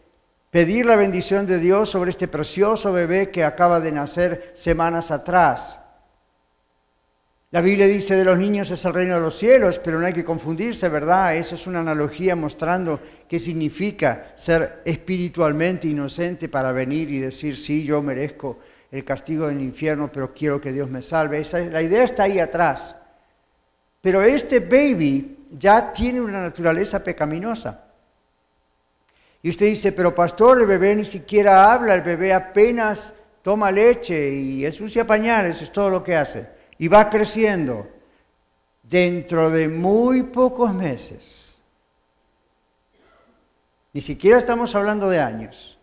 pedir 0.50 0.86
la 0.86 0.96
bendición 0.96 1.46
de 1.46 1.58
Dios 1.58 1.88
sobre 1.88 2.10
este 2.10 2.28
precioso 2.28 2.92
bebé 2.92 3.30
que 3.30 3.44
acaba 3.44 3.80
de 3.80 3.92
nacer 3.92 4.52
semanas 4.54 5.10
atrás. 5.10 5.78
La 7.52 7.60
Biblia 7.60 7.86
dice 7.86 8.16
de 8.16 8.24
los 8.24 8.38
niños 8.38 8.70
es 8.70 8.82
el 8.86 8.94
reino 8.94 9.16
de 9.16 9.20
los 9.20 9.36
cielos, 9.36 9.78
pero 9.78 10.00
no 10.00 10.06
hay 10.06 10.14
que 10.14 10.24
confundirse, 10.24 10.88
¿verdad? 10.88 11.36
Eso 11.36 11.54
es 11.54 11.66
una 11.66 11.80
analogía 11.80 12.34
mostrando 12.34 12.98
qué 13.28 13.38
significa 13.38 14.32
ser 14.36 14.80
espiritualmente 14.86 15.86
inocente 15.86 16.48
para 16.48 16.72
venir 16.72 17.10
y 17.10 17.18
decir, 17.18 17.58
sí, 17.58 17.84
yo 17.84 18.00
merezco 18.00 18.58
el 18.90 19.04
castigo 19.04 19.48
del 19.48 19.60
infierno, 19.60 20.10
pero 20.10 20.32
quiero 20.32 20.62
que 20.62 20.72
Dios 20.72 20.88
me 20.88 21.02
salve. 21.02 21.44
la 21.70 21.82
idea 21.82 22.04
está 22.04 22.22
ahí 22.22 22.38
atrás. 22.38 22.96
Pero 24.00 24.22
este 24.22 24.60
baby 24.60 25.46
ya 25.50 25.92
tiene 25.92 26.22
una 26.22 26.40
naturaleza 26.40 27.04
pecaminosa. 27.04 27.84
Y 29.42 29.50
usted 29.50 29.66
dice, 29.66 29.92
pero 29.92 30.14
pastor, 30.14 30.58
el 30.58 30.66
bebé 30.66 30.96
ni 30.96 31.04
siquiera 31.04 31.70
habla, 31.70 31.96
el 31.96 32.02
bebé 32.02 32.32
apenas 32.32 33.12
toma 33.42 33.70
leche 33.70 34.32
y 34.32 34.64
ensucia 34.64 35.06
pañales, 35.06 35.60
es 35.60 35.70
todo 35.70 35.90
lo 35.90 36.02
que 36.02 36.16
hace 36.16 36.51
y 36.82 36.88
va 36.88 37.08
creciendo, 37.08 37.86
dentro 38.82 39.50
de 39.50 39.68
muy 39.68 40.24
pocos 40.24 40.74
meses, 40.74 41.56
ni 43.92 44.00
siquiera 44.00 44.36
estamos 44.36 44.74
hablando 44.74 45.08
de 45.08 45.20
años, 45.20 45.78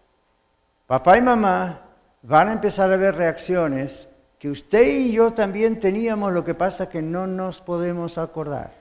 papá 0.87 1.17
y 1.17 1.21
mamá 1.21 1.83
van 2.21 2.49
a 2.49 2.51
empezar 2.51 2.91
a 2.91 2.97
ver 2.97 3.15
reacciones 3.15 4.09
que 4.39 4.49
usted 4.49 4.85
y 4.87 5.13
yo 5.13 5.31
también 5.31 5.79
teníamos, 5.79 6.33
lo 6.33 6.43
que 6.43 6.53
pasa 6.53 6.89
que 6.89 7.01
no 7.01 7.27
nos 7.27 7.61
podemos 7.61 8.17
acordar. 8.17 8.73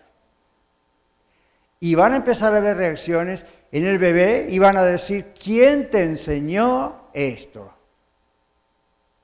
Y 1.78 1.94
van 1.94 2.14
a 2.14 2.16
empezar 2.16 2.52
a 2.52 2.58
ver 2.58 2.78
reacciones 2.78 3.46
en 3.70 3.86
el 3.86 3.98
bebé 3.98 4.48
y 4.48 4.58
van 4.58 4.76
a 4.76 4.82
decir, 4.82 5.34
¿quién 5.40 5.88
te 5.88 6.02
enseñó 6.02 7.10
esto? 7.12 7.72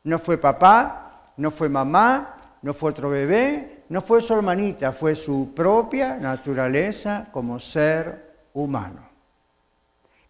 No 0.04 0.20
fue 0.20 0.38
papá, 0.38 1.24
no 1.36 1.50
fue 1.50 1.68
mamá, 1.68 2.33
no 2.64 2.72
fue 2.72 2.92
otro 2.92 3.10
bebé, 3.10 3.84
no 3.90 4.00
fue 4.00 4.22
su 4.22 4.32
hermanita, 4.32 4.90
fue 4.90 5.14
su 5.14 5.52
propia 5.54 6.16
naturaleza 6.16 7.28
como 7.30 7.60
ser 7.60 8.48
humano. 8.54 9.06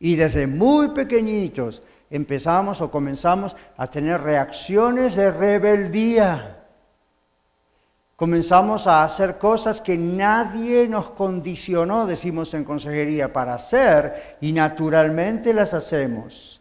Y 0.00 0.17
desde 0.17 0.49
muy 0.49 0.88
pequeñitos 0.88 1.81
empezamos 2.11 2.81
o 2.81 2.91
comenzamos 2.91 3.57
a 3.76 3.87
tener 3.87 4.21
reacciones 4.21 5.14
de 5.14 5.31
rebeldía. 5.31 6.64
Comenzamos 8.17 8.88
a 8.88 9.05
hacer 9.05 9.38
cosas 9.38 9.81
que 9.81 9.97
nadie 9.97 10.88
nos 10.88 11.12
condicionó, 11.12 12.05
decimos 12.05 12.53
en 12.55 12.64
consejería, 12.64 13.33
para 13.33 13.55
hacer 13.55 14.38
y 14.41 14.50
naturalmente 14.50 15.55
las 15.55 15.73
hacemos. 15.73 16.61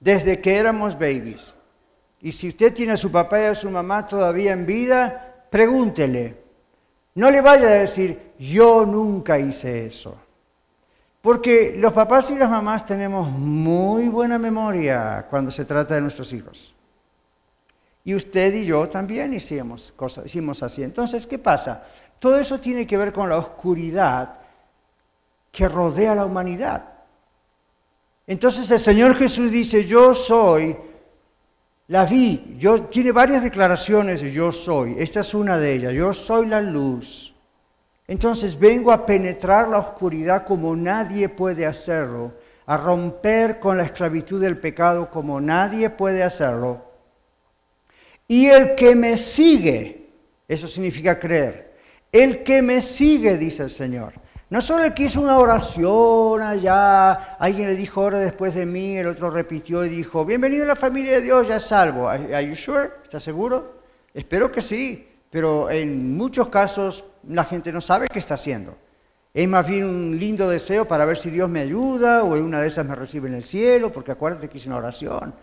Desde 0.00 0.40
que 0.40 0.56
éramos 0.56 0.98
babies. 0.98 1.55
Y 2.20 2.32
si 2.32 2.48
usted 2.48 2.72
tiene 2.72 2.92
a 2.92 2.96
su 2.96 3.10
papá 3.10 3.40
y 3.40 3.44
a 3.44 3.54
su 3.54 3.70
mamá 3.70 4.06
todavía 4.06 4.52
en 4.52 4.66
vida, 4.66 5.46
pregúntele. 5.50 6.42
No 7.14 7.30
le 7.30 7.40
vaya 7.40 7.68
a 7.68 7.72
decir, 7.72 8.32
yo 8.38 8.84
nunca 8.84 9.38
hice 9.38 9.86
eso. 9.86 10.16
Porque 11.20 11.74
los 11.76 11.92
papás 11.92 12.30
y 12.30 12.36
las 12.36 12.48
mamás 12.48 12.84
tenemos 12.84 13.28
muy 13.30 14.08
buena 14.08 14.38
memoria 14.38 15.26
cuando 15.28 15.50
se 15.50 15.64
trata 15.64 15.94
de 15.94 16.00
nuestros 16.00 16.32
hijos. 16.32 16.74
Y 18.04 18.14
usted 18.14 18.54
y 18.54 18.64
yo 18.64 18.88
también 18.88 19.34
hicimos, 19.34 19.92
cosas, 19.96 20.26
hicimos 20.26 20.62
así. 20.62 20.84
Entonces, 20.84 21.26
¿qué 21.26 21.38
pasa? 21.38 21.84
Todo 22.20 22.38
eso 22.38 22.60
tiene 22.60 22.86
que 22.86 22.96
ver 22.96 23.12
con 23.12 23.28
la 23.28 23.38
oscuridad 23.38 24.38
que 25.50 25.68
rodea 25.68 26.12
a 26.12 26.14
la 26.14 26.24
humanidad. 26.24 26.84
Entonces 28.26 28.70
el 28.70 28.78
Señor 28.78 29.16
Jesús 29.16 29.50
dice, 29.50 29.84
yo 29.84 30.14
soy 30.14 30.76
la 31.88 32.04
vi, 32.04 32.56
yo, 32.58 32.82
tiene 32.84 33.12
varias 33.12 33.42
declaraciones 33.42 34.20
de 34.20 34.32
yo 34.32 34.50
soy, 34.50 34.96
esta 34.98 35.20
es 35.20 35.34
una 35.34 35.56
de 35.56 35.72
ellas, 35.72 35.94
yo 35.94 36.12
soy 36.12 36.46
la 36.46 36.60
luz. 36.60 37.32
Entonces 38.08 38.58
vengo 38.58 38.92
a 38.92 39.06
penetrar 39.06 39.68
la 39.68 39.78
oscuridad 39.78 40.44
como 40.44 40.74
nadie 40.76 41.28
puede 41.28 41.66
hacerlo, 41.66 42.34
a 42.66 42.76
romper 42.76 43.60
con 43.60 43.76
la 43.76 43.84
esclavitud 43.84 44.40
del 44.40 44.58
pecado 44.58 45.10
como 45.10 45.40
nadie 45.40 45.90
puede 45.90 46.22
hacerlo. 46.22 46.84
Y 48.28 48.46
el 48.46 48.74
que 48.74 48.96
me 48.96 49.16
sigue, 49.16 50.10
eso 50.48 50.66
significa 50.66 51.18
creer, 51.18 51.76
el 52.10 52.42
que 52.42 52.62
me 52.62 52.82
sigue, 52.82 53.36
dice 53.36 53.64
el 53.64 53.70
Señor, 53.70 54.14
no 54.48 54.62
solo 54.62 54.84
el 54.84 54.94
que 54.94 55.04
hizo 55.04 55.20
una 55.20 55.38
oración 55.38 56.40
allá, 56.40 57.36
alguien 57.38 57.66
le 57.66 57.74
dijo 57.74 58.00
ahora 58.00 58.18
después 58.18 58.54
de 58.54 58.64
mí, 58.64 58.96
el 58.96 59.08
otro 59.08 59.28
repitió 59.28 59.84
y 59.84 59.88
dijo, 59.88 60.24
bienvenido 60.24 60.62
a 60.62 60.68
la 60.68 60.76
familia 60.76 61.14
de 61.14 61.22
Dios, 61.22 61.48
ya 61.48 61.58
salvo. 61.58 62.08
Are 62.08 62.46
you 62.48 62.54
sure? 62.54 62.90
¿Estás 63.02 63.24
seguro? 63.24 63.82
Espero 64.14 64.52
que 64.52 64.62
sí, 64.62 65.08
pero 65.30 65.68
en 65.68 66.16
muchos 66.16 66.48
casos 66.48 67.04
la 67.28 67.44
gente 67.44 67.72
no 67.72 67.80
sabe 67.80 68.06
qué 68.06 68.20
está 68.20 68.34
haciendo. 68.34 68.76
Es 69.34 69.48
más 69.48 69.66
bien 69.66 69.84
un 69.84 70.18
lindo 70.18 70.48
deseo 70.48 70.86
para 70.86 71.04
ver 71.04 71.18
si 71.18 71.28
Dios 71.28 71.50
me 71.50 71.60
ayuda 71.60 72.22
o 72.22 72.36
en 72.36 72.44
una 72.44 72.60
de 72.60 72.68
esas 72.68 72.86
me 72.86 72.94
recibe 72.94 73.28
en 73.28 73.34
el 73.34 73.42
cielo, 73.42 73.92
porque 73.92 74.12
acuérdate 74.12 74.48
que 74.48 74.58
hice 74.58 74.68
una 74.68 74.78
oración. 74.78 75.34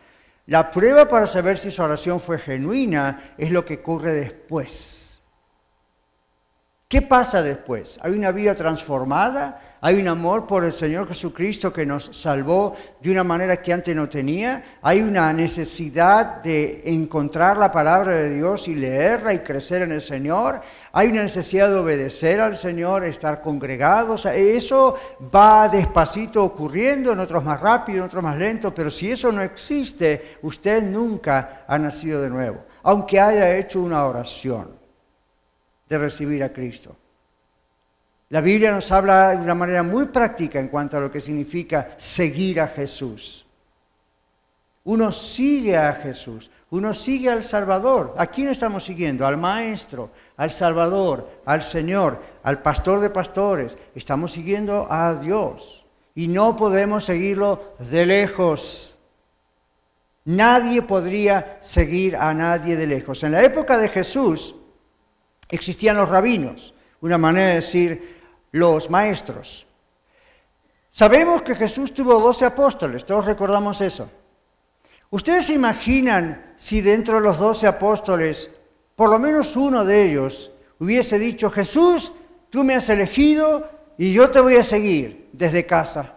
La 0.47 0.71
prueba 0.71 1.07
para 1.07 1.27
saber 1.27 1.57
si 1.57 1.67
esa 1.67 1.83
oración 1.83 2.19
fue 2.19 2.39
genuina 2.39 3.33
es 3.37 3.51
lo 3.51 3.65
que 3.65 3.75
ocurre 3.75 4.13
después. 4.13 5.02
¿Qué 6.93 7.01
pasa 7.01 7.41
después? 7.41 7.99
¿Hay 8.03 8.11
una 8.11 8.31
vida 8.31 8.53
transformada? 8.53 9.59
¿Hay 9.81 9.99
un 9.99 10.07
amor 10.07 10.45
por 10.45 10.63
el 10.63 10.71
Señor 10.71 11.07
Jesucristo 11.07 11.73
que 11.73 11.87
nos 11.87 12.11
salvó 12.11 12.75
de 13.01 13.09
una 13.09 13.23
manera 13.23 13.63
que 13.63 13.73
antes 13.73 13.95
no 13.95 14.07
tenía? 14.07 14.77
¿Hay 14.79 15.01
una 15.01 15.33
necesidad 15.33 16.43
de 16.43 16.83
encontrar 16.85 17.57
la 17.57 17.71
palabra 17.71 18.17
de 18.17 18.35
Dios 18.35 18.67
y 18.67 18.75
leerla 18.75 19.33
y 19.33 19.39
crecer 19.39 19.81
en 19.81 19.91
el 19.91 20.01
Señor? 20.01 20.61
¿Hay 20.91 21.07
una 21.07 21.23
necesidad 21.23 21.69
de 21.69 21.77
obedecer 21.77 22.39
al 22.39 22.57
Señor, 22.57 23.05
estar 23.05 23.41
congregados? 23.41 24.27
Eso 24.27 24.95
va 25.35 25.67
despacito 25.69 26.43
ocurriendo, 26.43 27.11
en 27.11 27.21
otros 27.21 27.43
más 27.43 27.59
rápido, 27.59 27.97
en 27.97 28.03
otros 28.03 28.21
más 28.21 28.37
lento, 28.37 28.71
pero 28.71 28.91
si 28.91 29.09
eso 29.09 29.31
no 29.31 29.41
existe, 29.41 30.37
usted 30.43 30.83
nunca 30.83 31.65
ha 31.67 31.79
nacido 31.79 32.21
de 32.21 32.29
nuevo, 32.29 32.65
aunque 32.83 33.19
haya 33.19 33.57
hecho 33.57 33.81
una 33.81 34.05
oración 34.05 34.82
de 35.93 35.99
recibir 35.99 36.43
a 36.43 36.51
Cristo. 36.51 36.95
La 38.29 38.41
Biblia 38.41 38.71
nos 38.71 38.91
habla 38.91 39.35
de 39.35 39.43
una 39.43 39.53
manera 39.53 39.83
muy 39.83 40.07
práctica 40.07 40.59
en 40.59 40.67
cuanto 40.67 40.97
a 40.97 40.99
lo 40.99 41.11
que 41.11 41.21
significa 41.21 41.93
seguir 41.97 42.59
a 42.59 42.67
Jesús. 42.67 43.45
Uno 44.85 45.11
sigue 45.11 45.77
a 45.77 45.93
Jesús, 45.93 46.49
uno 46.71 46.95
sigue 46.95 47.29
al 47.29 47.43
Salvador. 47.43 48.15
¿A 48.17 48.25
quién 48.25 48.49
estamos 48.49 48.83
siguiendo? 48.83 49.27
Al 49.27 49.37
Maestro, 49.37 50.09
al 50.35 50.49
Salvador, 50.49 51.41
al 51.45 51.63
Señor, 51.63 52.19
al 52.41 52.61
Pastor 52.63 52.99
de 52.99 53.11
Pastores. 53.11 53.77
Estamos 53.93 54.31
siguiendo 54.31 54.87
a 54.89 55.13
Dios 55.13 55.85
y 56.15 56.27
no 56.27 56.55
podemos 56.55 57.05
seguirlo 57.05 57.75
de 57.77 58.07
lejos. 58.07 58.97
Nadie 60.25 60.81
podría 60.81 61.59
seguir 61.61 62.15
a 62.15 62.33
nadie 62.33 62.75
de 62.75 62.87
lejos. 62.87 63.23
En 63.23 63.33
la 63.33 63.43
época 63.43 63.77
de 63.77 63.89
Jesús 63.89 64.55
existían 65.55 65.97
los 65.97 66.09
rabinos, 66.09 66.73
una 67.01 67.17
manera 67.17 67.49
de 67.49 67.55
decir 67.55 68.21
los 68.51 68.89
maestros. 68.89 69.67
Sabemos 70.89 71.41
que 71.41 71.55
Jesús 71.55 71.93
tuvo 71.93 72.19
doce 72.19 72.45
apóstoles, 72.45 73.05
todos 73.05 73.25
recordamos 73.25 73.81
eso. 73.81 74.09
¿Ustedes 75.09 75.47
se 75.47 75.53
imaginan 75.53 76.53
si 76.55 76.81
dentro 76.81 77.15
de 77.15 77.21
los 77.21 77.37
doce 77.37 77.67
apóstoles, 77.67 78.49
por 78.95 79.09
lo 79.09 79.19
menos 79.19 79.55
uno 79.55 79.85
de 79.85 80.03
ellos 80.03 80.51
hubiese 80.79 81.19
dicho, 81.19 81.49
Jesús, 81.49 82.11
tú 82.49 82.63
me 82.63 82.75
has 82.75 82.89
elegido 82.89 83.69
y 83.97 84.13
yo 84.13 84.29
te 84.31 84.39
voy 84.39 84.55
a 84.57 84.63
seguir 84.63 85.29
desde 85.33 85.65
casa? 85.65 86.15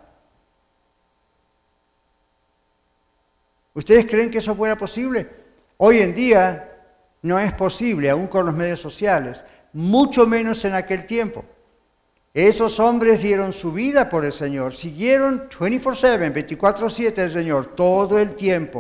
¿Ustedes 3.75 4.07
creen 4.07 4.31
que 4.31 4.39
eso 4.39 4.55
fuera 4.55 4.79
posible? 4.79 5.29
Hoy 5.77 5.99
en 5.99 6.15
día 6.15 6.76
no 7.27 7.39
es 7.39 7.53
posible, 7.53 8.09
aún 8.09 8.27
con 8.27 8.47
los 8.47 8.55
medios 8.55 8.81
sociales, 8.81 9.45
mucho 9.73 10.27
menos 10.27 10.65
en 10.65 10.75
aquel 10.75 11.05
tiempo. 11.05 11.45
Esos 12.33 12.81
hombres 12.81 13.23
dieron 13.23 13.53
su 13.53 13.73
vida 13.73 14.09
por 14.09 14.25
el 14.25 14.33
Señor, 14.33 14.75
siguieron 14.75 15.49
24/7, 15.49 16.31
24/7 16.31 17.23
el 17.23 17.31
Señor, 17.31 17.67
todo 17.75 18.19
el 18.19 18.35
tiempo. 18.35 18.79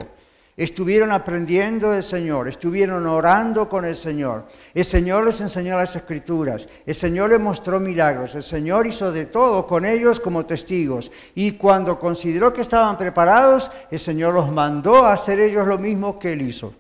Estuvieron 0.58 1.12
aprendiendo 1.12 1.90
del 1.90 2.02
Señor, 2.02 2.48
estuvieron 2.48 3.06
orando 3.06 3.68
con 3.68 3.84
el 3.84 3.94
Señor. 3.94 4.44
El 4.72 4.86
Señor 4.86 5.24
les 5.24 5.40
enseñó 5.42 5.76
las 5.76 5.96
escrituras, 5.96 6.66
el 6.86 6.94
Señor 6.94 7.30
les 7.30 7.40
mostró 7.40 7.78
milagros, 7.78 8.34
el 8.34 8.42
Señor 8.42 8.86
hizo 8.86 9.12
de 9.12 9.26
todo 9.26 9.66
con 9.66 9.84
ellos 9.84 10.18
como 10.18 10.46
testigos. 10.46 11.12
Y 11.34 11.52
cuando 11.52 11.98
consideró 11.98 12.54
que 12.54 12.62
estaban 12.62 12.96
preparados, 12.96 13.70
el 13.90 13.98
Señor 13.98 14.32
los 14.32 14.50
mandó 14.50 15.04
a 15.04 15.12
hacer 15.12 15.40
ellos 15.40 15.66
lo 15.66 15.78
mismo 15.78 16.18
que 16.18 16.32
Él 16.32 16.40
hizo. 16.40 16.72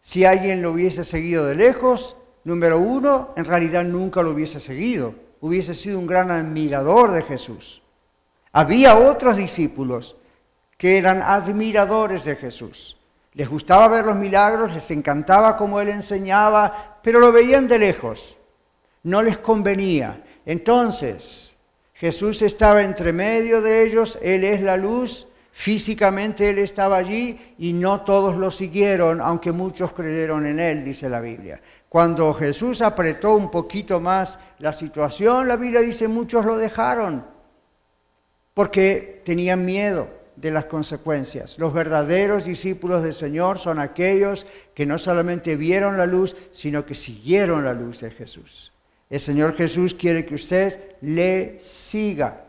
Si 0.00 0.24
alguien 0.24 0.62
lo 0.62 0.72
hubiese 0.72 1.04
seguido 1.04 1.46
de 1.46 1.54
lejos, 1.54 2.16
Número 2.48 2.78
uno, 2.78 3.34
en 3.36 3.44
realidad 3.44 3.84
nunca 3.84 4.22
lo 4.22 4.30
hubiese 4.30 4.58
seguido, 4.58 5.14
hubiese 5.42 5.74
sido 5.74 5.98
un 5.98 6.06
gran 6.06 6.30
admirador 6.30 7.10
de 7.10 7.20
Jesús. 7.20 7.82
Había 8.52 8.96
otros 8.96 9.36
discípulos 9.36 10.16
que 10.78 10.96
eran 10.96 11.20
admiradores 11.20 12.24
de 12.24 12.36
Jesús. 12.36 12.96
Les 13.34 13.50
gustaba 13.50 13.88
ver 13.88 14.06
los 14.06 14.16
milagros, 14.16 14.72
les 14.72 14.90
encantaba 14.90 15.58
cómo 15.58 15.78
él 15.78 15.90
enseñaba, 15.90 16.98
pero 17.02 17.20
lo 17.20 17.32
veían 17.32 17.68
de 17.68 17.80
lejos. 17.80 18.38
No 19.02 19.20
les 19.20 19.36
convenía. 19.36 20.24
Entonces, 20.46 21.54
Jesús 21.92 22.40
estaba 22.40 22.82
entre 22.82 23.12
medio 23.12 23.60
de 23.60 23.82
ellos, 23.82 24.18
Él 24.22 24.44
es 24.44 24.62
la 24.62 24.78
luz, 24.78 25.28
físicamente 25.58 26.50
Él 26.50 26.60
estaba 26.60 26.98
allí 26.98 27.36
y 27.58 27.72
no 27.72 28.02
todos 28.02 28.36
lo 28.36 28.48
siguieron, 28.52 29.20
aunque 29.20 29.50
muchos 29.50 29.92
creyeron 29.92 30.46
en 30.46 30.60
Él, 30.60 30.84
dice 30.84 31.08
la 31.08 31.20
Biblia. 31.20 31.60
Cuando 31.88 32.32
Jesús 32.32 32.80
apretó 32.80 33.34
un 33.34 33.50
poquito 33.50 33.98
más 33.98 34.38
la 34.60 34.72
situación, 34.72 35.48
la 35.48 35.56
Biblia 35.56 35.80
dice 35.80 36.06
muchos 36.06 36.44
lo 36.44 36.56
dejaron 36.56 37.26
porque 38.54 39.20
tenían 39.24 39.64
miedo 39.64 40.08
de 40.36 40.52
las 40.52 40.66
consecuencias. 40.66 41.58
Los 41.58 41.72
verdaderos 41.72 42.44
discípulos 42.44 43.02
del 43.02 43.14
Señor 43.14 43.58
son 43.58 43.80
aquellos 43.80 44.46
que 44.76 44.86
no 44.86 44.96
solamente 44.96 45.56
vieron 45.56 45.98
la 45.98 46.06
luz, 46.06 46.36
sino 46.52 46.86
que 46.86 46.94
siguieron 46.94 47.64
la 47.64 47.74
luz 47.74 47.98
de 47.98 48.12
Jesús. 48.12 48.72
El 49.10 49.18
Señor 49.18 49.56
Jesús 49.56 49.92
quiere 49.92 50.24
que 50.24 50.36
usted 50.36 50.94
le 51.00 51.58
siga. 51.58 52.44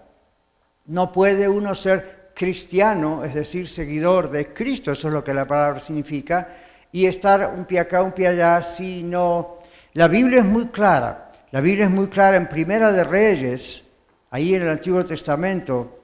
No 0.85 1.11
puede 1.11 1.49
uno 1.49 1.73
ser 1.73 2.18
cristiano, 2.39 3.25
es 3.25 3.33
decir, 3.33 3.67
seguidor 3.67 4.31
de 4.31 4.53
Cristo, 4.53 4.93
eso 4.93 5.09
es 5.09 5.13
lo 5.13 5.21
que 5.21 5.33
la 5.33 5.45
palabra 5.45 5.81
significa, 5.81 6.55
y 6.89 7.05
estar 7.05 7.53
un 7.53 7.65
pie 7.65 7.81
acá, 7.81 8.01
un 8.01 8.13
pie 8.13 8.27
allá, 8.27 8.61
sino 8.61 9.59
la 9.91 10.07
Biblia 10.07 10.39
es 10.39 10.45
muy 10.45 10.67
clara. 10.67 11.31
La 11.51 11.59
Biblia 11.59 11.83
es 11.83 11.91
muy 11.91 12.07
clara 12.07 12.37
en 12.37 12.47
Primera 12.47 12.93
de 12.93 13.03
Reyes, 13.03 13.83
ahí 14.29 14.55
en 14.55 14.61
el 14.61 14.69
Antiguo 14.69 15.03
Testamento, 15.03 15.99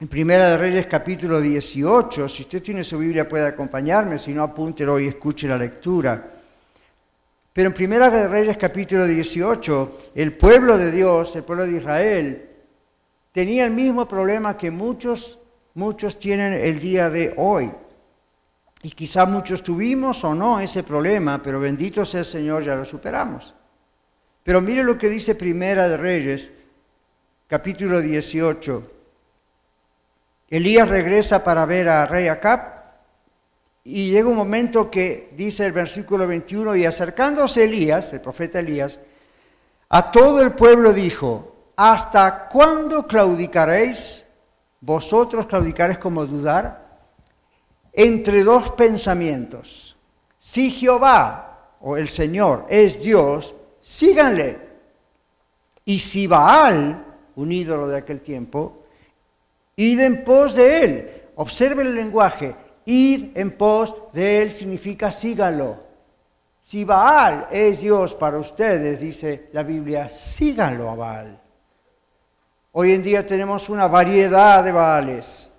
en 0.00 0.08
Primera 0.08 0.48
de 0.48 0.56
Reyes 0.56 0.86
capítulo 0.86 1.38
18, 1.38 2.30
si 2.30 2.42
usted 2.44 2.62
tiene 2.62 2.82
su 2.82 2.96
Biblia 2.96 3.28
puede 3.28 3.46
acompañarme, 3.46 4.18
si 4.18 4.32
no 4.32 4.44
apúntelo 4.44 4.98
y 4.98 5.08
escuche 5.08 5.46
la 5.46 5.58
lectura. 5.58 6.32
Pero 7.52 7.66
en 7.66 7.74
Primera 7.74 8.08
de 8.08 8.26
Reyes 8.26 8.56
capítulo 8.56 9.06
18, 9.06 9.98
el 10.14 10.34
pueblo 10.34 10.78
de 10.78 10.90
Dios, 10.90 11.36
el 11.36 11.44
pueblo 11.44 11.66
de 11.66 11.76
Israel, 11.76 12.48
tenía 13.32 13.66
el 13.66 13.70
mismo 13.70 14.08
problema 14.08 14.56
que 14.56 14.70
muchos, 14.70 15.40
muchos 15.74 16.18
tienen 16.18 16.52
el 16.52 16.80
día 16.80 17.10
de 17.10 17.34
hoy. 17.36 17.72
Y 18.82 18.90
quizá 18.90 19.26
muchos 19.26 19.62
tuvimos 19.62 20.24
o 20.24 20.34
no 20.34 20.60
ese 20.60 20.82
problema, 20.82 21.40
pero 21.40 21.60
bendito 21.60 22.04
sea 22.04 22.20
el 22.20 22.26
Señor, 22.26 22.64
ya 22.64 22.74
lo 22.74 22.84
superamos. 22.84 23.54
Pero 24.42 24.60
mire 24.60 24.82
lo 24.82 24.98
que 24.98 25.08
dice 25.08 25.34
Primera 25.34 25.88
de 25.88 25.96
Reyes, 25.96 26.52
capítulo 27.46 28.00
18. 28.00 28.90
Elías 30.48 30.88
regresa 30.88 31.44
para 31.44 31.64
ver 31.64 31.88
a 31.88 32.06
rey 32.06 32.28
Acab 32.28 32.72
y 33.84 34.10
llega 34.10 34.28
un 34.28 34.36
momento 34.36 34.90
que 34.90 35.30
dice 35.36 35.66
el 35.66 35.72
versículo 35.72 36.26
21, 36.26 36.76
y 36.76 36.86
acercándose 36.86 37.64
Elías, 37.64 38.12
el 38.12 38.20
profeta 38.20 38.60
Elías, 38.60 39.00
a 39.88 40.10
todo 40.12 40.40
el 40.40 40.52
pueblo 40.52 40.92
dijo, 40.92 41.72
¿hasta 41.76 42.48
cuándo 42.48 43.06
claudicaréis? 43.06 44.21
¿Vosotros 44.82 45.46
claudicaréis 45.46 45.98
como 45.98 46.26
dudar? 46.26 46.82
entre 47.92 48.42
dos 48.42 48.70
pensamientos. 48.72 49.96
Si 50.38 50.70
Jehová 50.70 51.76
o 51.80 51.96
el 51.96 52.08
Señor 52.08 52.66
es 52.68 53.00
Dios, 53.00 53.54
síganle. 53.80 54.58
Y 55.84 55.98
si 55.98 56.26
Baal, 56.26 57.04
un 57.36 57.52
ídolo 57.52 57.88
de 57.88 57.98
aquel 57.98 58.20
tiempo, 58.20 58.76
id 59.76 60.00
en 60.00 60.24
pos 60.24 60.54
de 60.54 60.84
él. 60.84 61.22
Observe 61.36 61.82
el 61.82 61.94
lenguaje. 61.94 62.54
Id 62.84 63.36
en 63.36 63.52
pos 63.52 63.94
de 64.12 64.42
él 64.42 64.50
significa 64.50 65.10
síganlo. 65.10 65.78
Si 66.60 66.84
Baal 66.84 67.48
es 67.50 67.80
Dios 67.80 68.14
para 68.14 68.38
ustedes, 68.38 69.00
dice 69.00 69.48
la 69.52 69.64
Biblia, 69.64 70.08
síganlo 70.08 70.88
a 70.88 70.94
Baal. 70.94 71.41
Hoy 72.74 72.92
en 72.92 73.02
día 73.02 73.26
tenemos 73.26 73.68
una 73.68 73.86
variedad 73.86 74.64
de 74.64 74.72
Baales. 74.72 75.50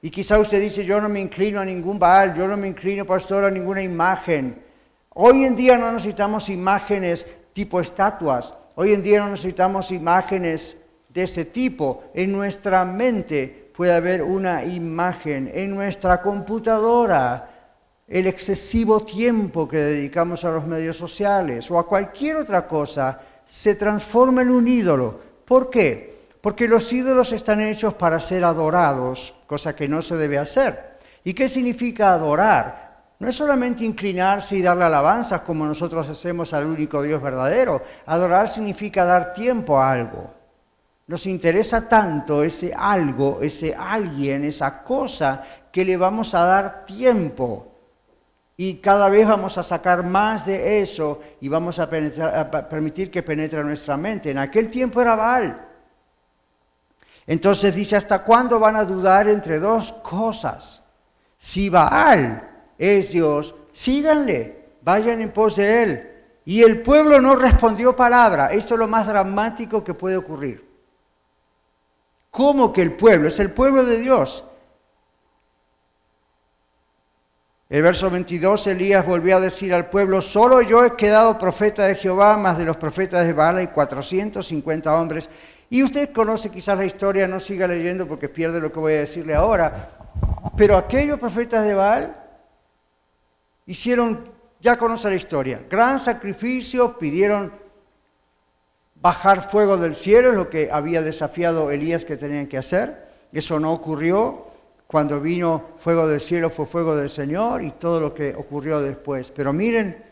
Y 0.00 0.08
quizá 0.08 0.38
usted 0.38 0.62
dice, 0.62 0.82
yo 0.82 0.98
no 0.98 1.10
me 1.10 1.20
inclino 1.20 1.60
a 1.60 1.64
ningún 1.64 1.98
Baal, 1.98 2.32
yo 2.32 2.48
no 2.48 2.56
me 2.56 2.68
inclino, 2.68 3.04
pastor, 3.04 3.44
a 3.44 3.50
ninguna 3.50 3.82
imagen. 3.82 4.62
Hoy 5.10 5.44
en 5.44 5.54
día 5.54 5.76
no 5.76 5.92
necesitamos 5.92 6.48
imágenes 6.48 7.26
tipo 7.52 7.80
estatuas. 7.80 8.54
Hoy 8.76 8.94
en 8.94 9.02
día 9.02 9.20
no 9.20 9.28
necesitamos 9.28 9.90
imágenes 9.90 10.78
de 11.10 11.24
ese 11.24 11.44
tipo. 11.44 12.04
En 12.14 12.32
nuestra 12.32 12.86
mente 12.86 13.70
puede 13.76 13.92
haber 13.92 14.22
una 14.22 14.64
imagen. 14.64 15.50
En 15.52 15.74
nuestra 15.74 16.22
computadora, 16.22 17.74
el 18.06 18.26
excesivo 18.26 19.00
tiempo 19.00 19.68
que 19.68 19.76
dedicamos 19.76 20.46
a 20.46 20.50
los 20.50 20.66
medios 20.66 20.96
sociales 20.96 21.70
o 21.70 21.78
a 21.78 21.86
cualquier 21.86 22.36
otra 22.36 22.66
cosa 22.66 23.20
se 23.44 23.74
transforma 23.74 24.40
en 24.40 24.50
un 24.50 24.66
ídolo. 24.66 25.27
¿Por 25.48 25.70
qué? 25.70 26.28
Porque 26.42 26.68
los 26.68 26.92
ídolos 26.92 27.32
están 27.32 27.62
hechos 27.62 27.94
para 27.94 28.20
ser 28.20 28.44
adorados, 28.44 29.34
cosa 29.46 29.74
que 29.74 29.88
no 29.88 30.02
se 30.02 30.16
debe 30.18 30.36
hacer. 30.36 30.98
¿Y 31.24 31.32
qué 31.32 31.48
significa 31.48 32.12
adorar? 32.12 33.14
No 33.18 33.28
es 33.28 33.34
solamente 33.34 33.82
inclinarse 33.82 34.56
y 34.56 34.62
darle 34.62 34.84
alabanzas 34.84 35.40
como 35.40 35.64
nosotros 35.64 36.06
hacemos 36.06 36.52
al 36.52 36.66
único 36.66 37.02
Dios 37.02 37.22
verdadero. 37.22 37.82
Adorar 38.04 38.46
significa 38.46 39.06
dar 39.06 39.32
tiempo 39.32 39.78
a 39.80 39.90
algo. 39.90 40.30
Nos 41.06 41.26
interesa 41.26 41.88
tanto 41.88 42.44
ese 42.44 42.74
algo, 42.76 43.38
ese 43.40 43.74
alguien, 43.74 44.44
esa 44.44 44.84
cosa 44.84 45.42
que 45.72 45.82
le 45.82 45.96
vamos 45.96 46.34
a 46.34 46.44
dar 46.44 46.84
tiempo. 46.84 47.77
Y 48.60 48.78
cada 48.78 49.08
vez 49.08 49.24
vamos 49.24 49.56
a 49.56 49.62
sacar 49.62 50.02
más 50.02 50.46
de 50.46 50.82
eso 50.82 51.20
y 51.40 51.46
vamos 51.46 51.78
a, 51.78 51.88
permitir 51.88 53.08
que 53.08 53.22
penetre 53.22 53.60
en 53.60 53.68
nuestra 53.68 53.96
mente. 53.96 54.32
En 54.32 54.38
aquel 54.38 54.68
tiempo 54.68 55.00
era 55.00 55.14
Baal. 55.14 55.64
Entonces 57.24 57.72
dice, 57.72 57.94
¿hasta 57.94 58.24
cuándo 58.24 58.58
van 58.58 58.74
a 58.74 58.84
dudar 58.84 59.28
entre 59.28 59.60
dos 59.60 59.92
cosas? 60.02 60.82
Si 61.36 61.68
Baal 61.68 62.40
es 62.76 63.12
Dios, 63.12 63.54
síganle, 63.72 64.70
vayan 64.82 65.20
en 65.20 65.30
pos 65.30 65.54
de 65.54 65.82
él. 65.84 66.12
Y 66.44 66.64
el 66.64 66.82
pueblo 66.82 67.20
no 67.20 67.36
respondió 67.36 67.94
palabra. 67.94 68.48
Esto 68.48 68.74
es 68.74 68.80
lo 68.80 68.88
más 68.88 69.06
dramático 69.06 69.84
que 69.84 69.94
puede 69.94 70.16
ocurrir. 70.16 70.68
¿Cómo 72.32 72.72
que 72.72 72.82
el 72.82 72.94
pueblo? 72.94 73.28
Es 73.28 73.38
el 73.38 73.52
pueblo 73.52 73.84
de 73.84 73.98
Dios. 73.98 74.42
El 77.68 77.82
verso 77.82 78.08
22, 78.08 78.66
Elías 78.68 79.04
volvió 79.04 79.36
a 79.36 79.40
decir 79.40 79.74
al 79.74 79.90
pueblo, 79.90 80.22
solo 80.22 80.62
yo 80.62 80.86
he 80.86 80.96
quedado 80.96 81.36
profeta 81.36 81.84
de 81.84 81.96
Jehová, 81.96 82.38
más 82.38 82.56
de 82.56 82.64
los 82.64 82.78
profetas 82.78 83.26
de 83.26 83.34
Baal 83.34 83.58
hay 83.58 83.66
450 83.66 84.94
hombres. 84.98 85.28
Y 85.68 85.82
usted 85.82 86.10
conoce 86.10 86.48
quizás 86.48 86.78
la 86.78 86.86
historia, 86.86 87.28
no 87.28 87.38
siga 87.38 87.66
leyendo 87.66 88.08
porque 88.08 88.30
pierde 88.30 88.58
lo 88.58 88.72
que 88.72 88.80
voy 88.80 88.94
a 88.94 89.00
decirle 89.00 89.34
ahora. 89.34 89.90
Pero 90.56 90.78
aquellos 90.78 91.18
profetas 91.18 91.62
de 91.66 91.74
Baal 91.74 92.14
hicieron, 93.66 94.24
ya 94.60 94.78
conoce 94.78 95.10
la 95.10 95.16
historia, 95.16 95.60
gran 95.68 95.98
sacrificio, 95.98 96.96
pidieron 96.96 97.52
bajar 98.94 99.46
fuego 99.46 99.76
del 99.76 99.94
cielo, 99.94 100.32
lo 100.32 100.48
que 100.48 100.70
había 100.72 101.02
desafiado 101.02 101.70
Elías 101.70 102.06
que 102.06 102.16
tenían 102.16 102.46
que 102.46 102.56
hacer. 102.56 103.08
Eso 103.30 103.60
no 103.60 103.74
ocurrió. 103.74 104.47
Cuando 104.88 105.20
vino 105.20 105.74
fuego 105.76 106.08
del 106.08 106.18
cielo 106.18 106.48
fue 106.48 106.64
fuego 106.64 106.96
del 106.96 107.10
Señor 107.10 107.62
y 107.62 107.72
todo 107.72 108.00
lo 108.00 108.14
que 108.14 108.34
ocurrió 108.34 108.80
después. 108.80 109.30
Pero 109.30 109.52
miren, 109.52 110.02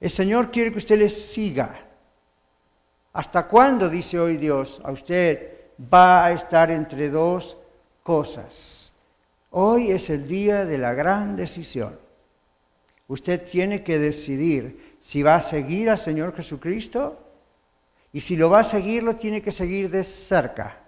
el 0.00 0.10
Señor 0.10 0.50
quiere 0.50 0.72
que 0.72 0.78
usted 0.78 0.98
le 0.98 1.08
siga. 1.08 1.86
¿Hasta 3.12 3.46
cuándo, 3.46 3.88
dice 3.88 4.18
hoy 4.18 4.38
Dios, 4.38 4.82
a 4.84 4.90
usted 4.90 5.52
va 5.80 6.24
a 6.24 6.32
estar 6.32 6.72
entre 6.72 7.10
dos 7.10 7.56
cosas? 8.02 8.92
Hoy 9.50 9.92
es 9.92 10.10
el 10.10 10.26
día 10.26 10.64
de 10.64 10.76
la 10.76 10.92
gran 10.92 11.36
decisión. 11.36 11.96
Usted 13.06 13.44
tiene 13.44 13.84
que 13.84 14.00
decidir 14.00 14.96
si 15.00 15.22
va 15.22 15.36
a 15.36 15.40
seguir 15.40 15.90
al 15.90 15.98
Señor 15.98 16.34
Jesucristo 16.34 17.24
y 18.12 18.18
si 18.18 18.34
lo 18.34 18.50
va 18.50 18.60
a 18.60 18.64
seguir, 18.64 19.04
lo 19.04 19.14
tiene 19.14 19.40
que 19.40 19.52
seguir 19.52 19.90
de 19.90 20.02
cerca 20.02 20.79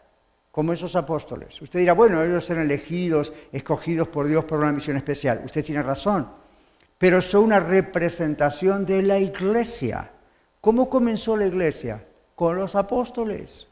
como 0.53 0.75
esos 0.75 0.95
apóstoles. 0.95 1.61
Usted 1.61 1.81
dirá, 1.81 1.95
bueno, 1.95 2.23
ellos 2.23 2.49
eran 2.51 2.65
elegidos, 2.65 3.33
escogidos 3.51 4.07
por 4.09 4.29
Dios 4.29 4.45
por 4.45 4.59
una 4.61 4.73
misión 4.73 4.99
especial. 4.99 5.41
Usted 5.45 5.65
tiene 5.65 5.83
razón, 5.83 6.29
pero 6.99 7.21
son 7.23 7.45
una 7.45 7.59
representación 7.59 8.85
de 8.85 9.03
la 9.03 9.19
iglesia. 9.19 10.11
¿Cómo 10.61 10.91
comenzó 10.91 11.37
la 11.39 11.47
iglesia? 11.47 12.05
Con 12.37 12.57
los 12.57 12.77
apóstoles. 12.77 13.67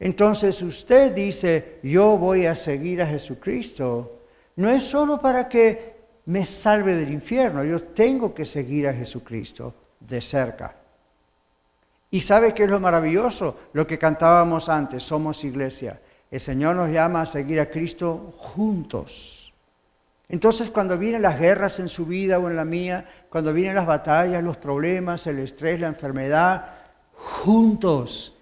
Entonces 0.00 0.60
usted 0.62 1.12
dice, 1.12 1.78
yo 1.84 2.18
voy 2.18 2.46
a 2.46 2.56
seguir 2.56 3.00
a 3.00 3.06
Jesucristo. 3.06 4.24
No 4.56 4.68
es 4.70 4.82
solo 4.82 5.20
para 5.20 5.48
que 5.48 5.96
me 6.26 6.44
salve 6.44 6.96
del 6.96 7.12
infierno, 7.12 7.64
yo 7.64 7.82
tengo 7.82 8.34
que 8.34 8.44
seguir 8.44 8.88
a 8.88 8.92
Jesucristo 8.92 9.74
de 10.00 10.20
cerca. 10.20 10.77
Y 12.10 12.20
sabe 12.22 12.54
qué 12.54 12.64
es 12.64 12.70
lo 12.70 12.80
maravilloso, 12.80 13.56
lo 13.72 13.86
que 13.86 13.98
cantábamos 13.98 14.68
antes, 14.68 15.02
somos 15.02 15.44
iglesia. 15.44 16.00
El 16.30 16.40
Señor 16.40 16.76
nos 16.76 16.90
llama 16.90 17.22
a 17.22 17.26
seguir 17.26 17.60
a 17.60 17.70
Cristo 17.70 18.32
juntos. 18.36 19.52
Entonces 20.28 20.70
cuando 20.70 20.98
vienen 20.98 21.22
las 21.22 21.38
guerras 21.38 21.78
en 21.80 21.88
su 21.88 22.04
vida 22.04 22.38
o 22.38 22.48
en 22.48 22.56
la 22.56 22.64
mía, 22.64 23.08
cuando 23.30 23.52
vienen 23.52 23.74
las 23.74 23.86
batallas, 23.86 24.42
los 24.42 24.58
problemas, 24.58 25.26
el 25.26 25.38
estrés, 25.38 25.80
la 25.80 25.86
enfermedad, 25.86 26.66
juntos 27.12 28.34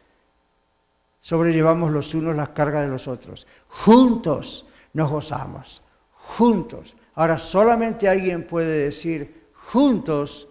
sobrellevamos 1.27 1.91
los 1.91 2.15
unos 2.15 2.37
las 2.37 2.51
cargas 2.51 2.83
de 2.83 2.89
los 2.89 3.09
otros. 3.09 3.49
Juntos 3.67 4.65
nos 4.93 5.11
gozamos. 5.11 5.83
Juntos. 6.13 6.97
Ahora 7.17 7.37
solamente 7.39 8.09
alguien 8.09 8.47
puede 8.47 8.85
decir 8.85 9.49
juntos 9.55 10.49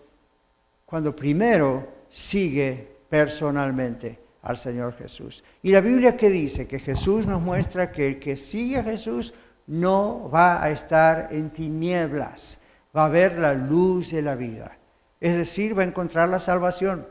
cuando 0.85 1.15
primero 1.15 1.87
sigue 2.09 2.94
personalmente 3.09 4.19
al 4.41 4.57
Señor 4.57 4.93
Jesús. 4.93 5.43
Y 5.63 5.71
la 5.71 5.81
Biblia 5.81 6.15
que 6.15 6.29
dice 6.29 6.67
que 6.67 6.79
Jesús 6.79 7.25
nos 7.27 7.41
muestra 7.41 7.91
que 7.91 8.07
el 8.07 8.19
que 8.19 8.37
sigue 8.37 8.77
a 8.77 8.83
Jesús 8.83 9.33
no 9.67 10.29
va 10.29 10.63
a 10.63 10.69
estar 10.69 11.29
en 11.31 11.49
tinieblas, 11.49 12.59
va 12.95 13.05
a 13.05 13.09
ver 13.09 13.39
la 13.39 13.53
luz 13.53 14.11
de 14.11 14.21
la 14.21 14.35
vida. 14.35 14.77
Es 15.19 15.35
decir, 15.35 15.77
va 15.77 15.81
a 15.81 15.85
encontrar 15.85 16.29
la 16.29 16.39
salvación, 16.39 17.07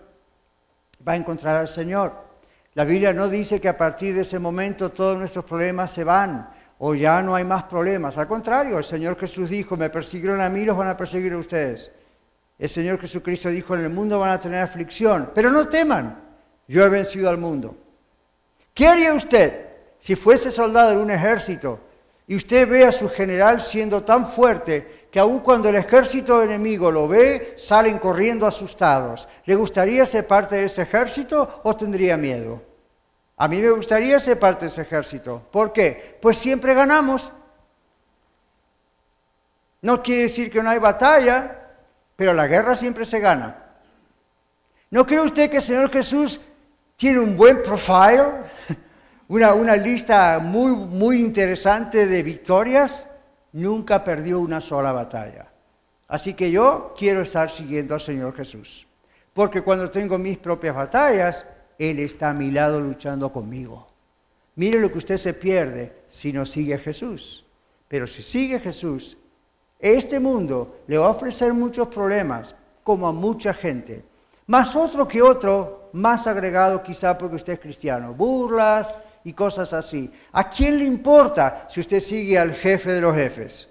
va 1.06 1.12
a 1.12 1.16
encontrar 1.16 1.56
al 1.56 1.68
Señor. 1.68 2.24
La 2.74 2.84
Biblia 2.84 3.12
no 3.12 3.28
dice 3.28 3.60
que 3.60 3.68
a 3.68 3.76
partir 3.76 4.14
de 4.14 4.22
ese 4.22 4.38
momento 4.38 4.92
todos 4.92 5.18
nuestros 5.18 5.44
problemas 5.44 5.90
se 5.90 6.04
van 6.04 6.48
o 6.78 6.94
ya 6.94 7.22
no 7.22 7.34
hay 7.34 7.44
más 7.44 7.64
problemas. 7.64 8.18
Al 8.18 8.28
contrario, 8.28 8.78
el 8.78 8.84
Señor 8.84 9.18
Jesús 9.18 9.50
dijo, 9.50 9.76
me 9.76 9.90
persiguieron 9.90 10.40
a 10.40 10.48
mí, 10.48 10.64
los 10.64 10.76
van 10.76 10.88
a 10.88 10.96
perseguir 10.96 11.32
a 11.32 11.38
ustedes. 11.38 11.90
El 12.58 12.68
Señor 12.68 13.00
Jesucristo 13.00 13.48
dijo, 13.48 13.74
en 13.74 13.82
el 13.82 13.90
mundo 13.90 14.18
van 14.18 14.30
a 14.30 14.40
tener 14.40 14.60
aflicción, 14.60 15.30
pero 15.34 15.50
no 15.50 15.68
teman, 15.68 16.22
yo 16.68 16.84
he 16.84 16.88
vencido 16.88 17.28
al 17.28 17.38
mundo. 17.38 17.76
¿Qué 18.72 18.86
haría 18.86 19.12
usted 19.14 19.66
si 19.98 20.14
fuese 20.16 20.50
soldado 20.50 20.92
en 20.92 20.98
un 20.98 21.10
ejército 21.10 21.80
y 22.26 22.36
usted 22.36 22.68
ve 22.68 22.84
a 22.84 22.92
su 22.92 23.08
general 23.08 23.60
siendo 23.60 24.02
tan 24.02 24.26
fuerte 24.26 25.08
que 25.10 25.18
aun 25.20 25.40
cuando 25.40 25.68
el 25.68 25.76
ejército 25.76 26.42
enemigo 26.42 26.90
lo 26.90 27.08
ve, 27.08 27.54
salen 27.56 27.98
corriendo 27.98 28.46
asustados? 28.46 29.28
¿Le 29.44 29.54
gustaría 29.56 30.06
ser 30.06 30.26
parte 30.26 30.56
de 30.56 30.64
ese 30.64 30.82
ejército 30.82 31.60
o 31.64 31.76
tendría 31.76 32.16
miedo? 32.16 32.62
A 33.36 33.48
mí 33.48 33.60
me 33.60 33.70
gustaría 33.70 34.18
ser 34.20 34.38
parte 34.38 34.66
de 34.66 34.68
ese 34.68 34.82
ejército. 34.82 35.42
¿Por 35.50 35.72
qué? 35.72 36.18
Pues 36.22 36.38
siempre 36.38 36.72
ganamos. 36.72 37.32
No 39.82 40.02
quiere 40.02 40.22
decir 40.22 40.50
que 40.50 40.62
no 40.62 40.70
hay 40.70 40.78
batalla, 40.78 41.63
pero 42.16 42.32
la 42.32 42.46
guerra 42.46 42.76
siempre 42.76 43.04
se 43.04 43.20
gana. 43.20 43.64
¿No 44.90 45.06
cree 45.06 45.20
usted 45.20 45.50
que 45.50 45.56
el 45.56 45.62
Señor 45.62 45.90
Jesús 45.90 46.40
tiene 46.96 47.20
un 47.20 47.36
buen 47.36 47.62
profile? 47.62 48.44
Una, 49.26 49.54
una 49.54 49.74
lista 49.74 50.38
muy, 50.38 50.72
muy 50.72 51.18
interesante 51.18 52.06
de 52.06 52.22
victorias. 52.22 53.08
Nunca 53.52 54.04
perdió 54.04 54.38
una 54.38 54.60
sola 54.60 54.92
batalla. 54.92 55.50
Así 56.08 56.34
que 56.34 56.50
yo 56.50 56.94
quiero 56.96 57.22
estar 57.22 57.50
siguiendo 57.50 57.94
al 57.94 58.02
Señor 58.02 58.34
Jesús. 58.34 58.86
Porque 59.32 59.62
cuando 59.62 59.90
tengo 59.90 60.18
mis 60.18 60.38
propias 60.38 60.76
batallas, 60.76 61.46
Él 61.78 61.98
está 62.00 62.30
a 62.30 62.34
mi 62.34 62.50
lado 62.50 62.80
luchando 62.80 63.32
conmigo. 63.32 63.86
Mire 64.56 64.78
lo 64.78 64.92
que 64.92 64.98
usted 64.98 65.16
se 65.16 65.34
pierde 65.34 66.04
si 66.08 66.32
no 66.32 66.46
sigue 66.46 66.74
a 66.74 66.78
Jesús. 66.78 67.44
Pero 67.88 68.06
si 68.06 68.22
sigue 68.22 68.56
a 68.56 68.60
Jesús, 68.60 69.16
este 69.84 70.18
mundo 70.18 70.80
le 70.86 70.96
va 70.96 71.06
a 71.06 71.10
ofrecer 71.10 71.52
muchos 71.52 71.88
problemas, 71.88 72.54
como 72.82 73.06
a 73.06 73.12
mucha 73.12 73.52
gente. 73.52 74.02
Más 74.46 74.74
otro 74.74 75.06
que 75.06 75.20
otro, 75.20 75.90
más 75.92 76.26
agregado 76.26 76.82
quizá 76.82 77.16
porque 77.18 77.36
usted 77.36 77.52
es 77.54 77.60
cristiano. 77.60 78.14
Burlas 78.14 78.94
y 79.24 79.34
cosas 79.34 79.74
así. 79.74 80.10
¿A 80.32 80.48
quién 80.48 80.78
le 80.78 80.84
importa 80.84 81.66
si 81.68 81.80
usted 81.80 82.00
sigue 82.00 82.38
al 82.38 82.54
jefe 82.54 82.92
de 82.92 83.00
los 83.02 83.14
jefes? 83.14 83.68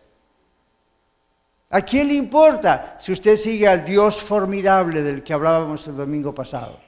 ¿A 1.72 1.82
quién 1.82 2.08
le 2.08 2.14
importa 2.14 2.96
si 3.00 3.12
usted 3.12 3.36
sigue 3.36 3.68
al 3.68 3.84
Dios 3.84 4.22
formidable 4.22 5.02
del 5.02 5.24
que 5.24 5.34
hablábamos 5.34 5.88
el 5.88 5.98
domingo 5.98 6.34
pasado? 6.34 6.80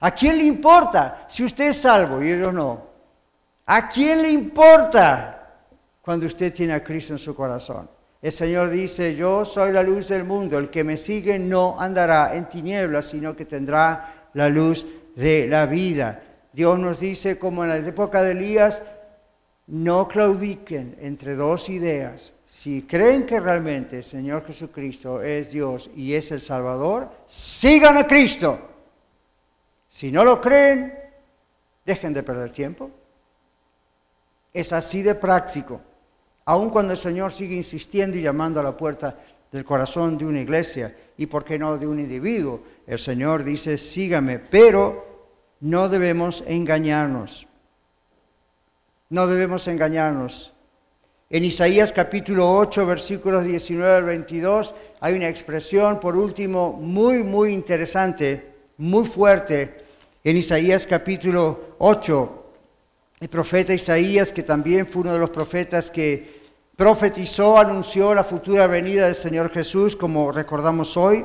¿A 0.00 0.10
quién 0.10 0.36
le 0.36 0.44
importa 0.44 1.24
si 1.28 1.44
usted 1.44 1.70
es 1.70 1.78
salvo 1.78 2.22
y 2.22 2.30
ellos 2.30 2.52
no? 2.52 2.82
¿A 3.64 3.88
quién 3.88 4.20
le 4.20 4.30
importa 4.30 5.54
cuando 6.02 6.26
usted 6.26 6.52
tiene 6.52 6.74
a 6.74 6.84
Cristo 6.84 7.14
en 7.14 7.18
su 7.18 7.34
corazón? 7.34 7.88
El 8.24 8.32
Señor 8.32 8.70
dice, 8.70 9.14
yo 9.14 9.44
soy 9.44 9.70
la 9.70 9.82
luz 9.82 10.08
del 10.08 10.24
mundo, 10.24 10.56
el 10.56 10.70
que 10.70 10.82
me 10.82 10.96
sigue 10.96 11.38
no 11.38 11.78
andará 11.78 12.34
en 12.34 12.48
tinieblas, 12.48 13.04
sino 13.10 13.36
que 13.36 13.44
tendrá 13.44 14.30
la 14.32 14.48
luz 14.48 14.86
de 15.14 15.46
la 15.46 15.66
vida. 15.66 16.22
Dios 16.50 16.78
nos 16.78 17.00
dice, 17.00 17.38
como 17.38 17.64
en 17.64 17.68
la 17.68 17.76
época 17.76 18.22
de 18.22 18.30
Elías, 18.30 18.82
no 19.66 20.08
claudiquen 20.08 20.96
entre 21.02 21.34
dos 21.34 21.68
ideas. 21.68 22.32
Si 22.46 22.84
creen 22.84 23.26
que 23.26 23.40
realmente 23.40 23.98
el 23.98 24.04
Señor 24.04 24.46
Jesucristo 24.46 25.20
es 25.20 25.50
Dios 25.50 25.90
y 25.94 26.14
es 26.14 26.32
el 26.32 26.40
Salvador, 26.40 27.10
sigan 27.28 27.98
a 27.98 28.06
Cristo. 28.06 28.58
Si 29.90 30.10
no 30.10 30.24
lo 30.24 30.40
creen, 30.40 30.98
dejen 31.84 32.14
de 32.14 32.22
perder 32.22 32.52
tiempo. 32.52 32.90
Es 34.50 34.72
así 34.72 35.02
de 35.02 35.14
práctico. 35.14 35.82
Aun 36.46 36.70
cuando 36.70 36.92
el 36.92 36.98
Señor 36.98 37.32
sigue 37.32 37.56
insistiendo 37.56 38.18
y 38.18 38.22
llamando 38.22 38.60
a 38.60 38.62
la 38.62 38.76
puerta 38.76 39.18
del 39.50 39.64
corazón 39.64 40.18
de 40.18 40.26
una 40.26 40.40
iglesia 40.40 40.94
y, 41.16 41.26
por 41.26 41.44
qué 41.44 41.58
no, 41.58 41.78
de 41.78 41.86
un 41.86 42.00
individuo, 42.00 42.62
el 42.86 42.98
Señor 42.98 43.44
dice, 43.44 43.76
sígame, 43.76 44.38
pero 44.38 45.30
no 45.60 45.88
debemos 45.88 46.44
engañarnos. 46.46 47.46
No 49.08 49.26
debemos 49.26 49.68
engañarnos. 49.68 50.52
En 51.30 51.44
Isaías 51.44 51.92
capítulo 51.92 52.52
8, 52.52 52.84
versículos 52.84 53.44
19 53.44 53.96
al 53.96 54.04
22, 54.04 54.74
hay 55.00 55.14
una 55.14 55.28
expresión, 55.28 55.98
por 55.98 56.16
último, 56.16 56.72
muy, 56.72 57.22
muy 57.22 57.52
interesante, 57.52 58.54
muy 58.76 59.06
fuerte. 59.06 59.76
En 60.22 60.36
Isaías 60.36 60.86
capítulo 60.86 61.76
8, 61.78 62.43
el 63.24 63.30
profeta 63.30 63.72
Isaías, 63.72 64.34
que 64.34 64.42
también 64.42 64.86
fue 64.86 65.00
uno 65.00 65.14
de 65.14 65.18
los 65.18 65.30
profetas 65.30 65.90
que 65.90 66.42
profetizó, 66.76 67.56
anunció 67.56 68.12
la 68.12 68.22
futura 68.22 68.66
venida 68.66 69.06
del 69.06 69.14
Señor 69.14 69.48
Jesús, 69.48 69.96
como 69.96 70.30
recordamos 70.30 70.94
hoy. 70.98 71.24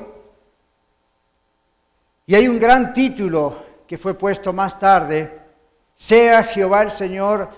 Y 2.25 2.35
hay 2.35 2.47
un 2.47 2.57
gran 2.57 2.93
título 2.93 3.65
que 3.85 3.97
fue 3.97 4.13
puesto 4.13 4.53
más 4.53 4.79
tarde, 4.79 5.41
sea 5.93 6.41
Jehová 6.45 6.83
el 6.83 6.91
Señor 6.91 7.49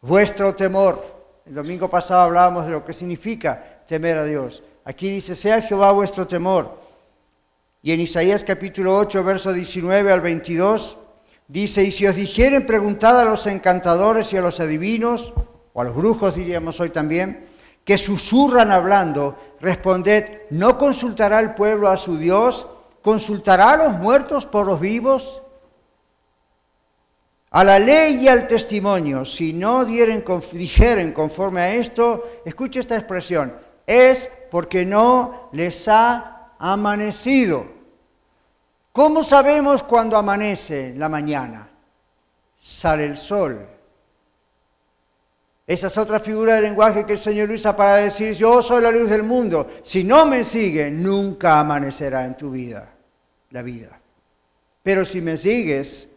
vuestro 0.00 0.52
temor. 0.56 1.00
El 1.46 1.54
domingo 1.54 1.88
pasado 1.88 2.22
hablábamos 2.22 2.64
de 2.64 2.72
lo 2.72 2.84
que 2.84 2.92
significa 2.92 3.84
temer 3.86 4.18
a 4.18 4.24
Dios. 4.24 4.64
Aquí 4.84 5.08
dice, 5.08 5.36
sea 5.36 5.62
Jehová 5.62 5.92
vuestro 5.92 6.26
temor. 6.26 6.76
Y 7.82 7.92
en 7.92 8.00
Isaías 8.00 8.42
capítulo 8.42 8.98
8, 8.98 9.22
verso 9.22 9.52
19 9.52 10.10
al 10.10 10.22
22, 10.22 10.98
dice, 11.48 11.84
y 11.84 11.90
si 11.90 12.06
os 12.06 12.16
dijeren 12.16 12.66
preguntad 12.66 13.20
a 13.20 13.24
los 13.24 13.46
encantadores 13.46 14.32
y 14.32 14.36
a 14.36 14.42
los 14.42 14.60
adivinos, 14.60 15.32
o 15.72 15.80
a 15.80 15.84
los 15.84 15.94
brujos 15.94 16.34
diríamos 16.34 16.80
hoy 16.80 16.90
también, 16.90 17.46
que 17.84 17.98
susurran 17.98 18.72
hablando, 18.72 19.36
responded, 19.60 20.42
¿no 20.50 20.76
consultará 20.76 21.38
el 21.38 21.54
pueblo 21.54 21.88
a 21.88 21.96
su 21.96 22.18
Dios? 22.18 22.66
¿Consultará 23.00 23.70
a 23.72 23.76
los 23.76 23.92
muertos 23.92 24.44
por 24.44 24.66
los 24.66 24.80
vivos? 24.80 25.40
A 27.50 27.62
la 27.62 27.78
ley 27.78 28.24
y 28.24 28.28
al 28.28 28.48
testimonio, 28.48 29.24
si 29.24 29.52
no 29.52 29.84
dieren, 29.84 30.24
dijeren 30.52 31.12
conforme 31.12 31.60
a 31.60 31.74
esto, 31.74 32.24
escuche 32.44 32.80
esta 32.80 32.96
expresión, 32.96 33.54
es 33.86 34.28
porque 34.50 34.84
no 34.84 35.48
les 35.52 35.86
ha 35.86 36.54
amanecido. 36.58 37.75
¿Cómo 38.96 39.22
sabemos 39.22 39.84
cuando 39.84 40.16
amanece 40.16 40.92
la 40.96 41.08
mañana? 41.08 41.68
Sale 42.56 43.04
el 43.04 43.16
sol 43.16 43.76
esa 45.66 45.88
es 45.88 45.98
otra 45.98 46.20
figura 46.20 46.54
de 46.54 46.62
lenguaje 46.62 47.04
que 47.04 47.14
el 47.14 47.18
Señor 47.18 47.50
usa 47.50 47.74
para 47.74 47.96
decir, 47.96 48.32
yo 48.34 48.62
soy 48.62 48.80
la 48.82 48.92
luz 48.92 49.10
del 49.10 49.24
mundo. 49.24 49.68
Si 49.82 50.04
no 50.04 50.24
me 50.24 50.44
sigue, 50.44 50.90
nunca 50.92 51.58
amanecerá 51.58 52.24
en 52.24 52.36
tu 52.36 52.52
vida 52.52 52.92
la 53.50 53.62
vida. 53.62 54.00
Pero 54.82 55.04
si 55.04 55.20
me 55.20 55.36
sigues, 55.36 56.08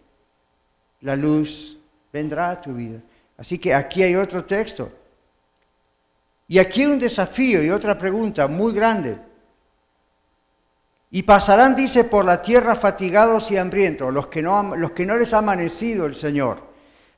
la 1.02 1.16
luz 1.16 1.80
vendrá 2.14 2.52
a 2.52 2.62
tu 2.62 2.74
vida. 2.74 3.02
Así 3.38 3.58
que 3.58 3.74
aquí 3.74 4.04
hay 4.04 4.16
otro 4.16 4.46
texto. 4.46 4.92
Y 6.48 6.60
aquí 6.60 6.82
hay 6.82 6.88
un 6.88 7.00
desafío 7.00 7.64
y 7.64 7.72
otra 7.72 7.98
pregunta 7.98 8.48
muy 8.48 8.72
grande. 8.72 9.18
Y 11.12 11.24
pasarán, 11.24 11.76
dice, 11.76 12.04
por 12.04 12.24
la 12.24 12.42
tierra 12.42 12.76
fatigados 12.76 13.50
y 13.50 13.58
hambrientos, 13.58 14.14
los 14.14 14.28
que 14.28 14.42
no, 14.42 14.76
les 14.76 15.34
ha 15.34 15.40
amanecido 15.40 16.06
el 16.06 16.14
Señor. 16.14 16.70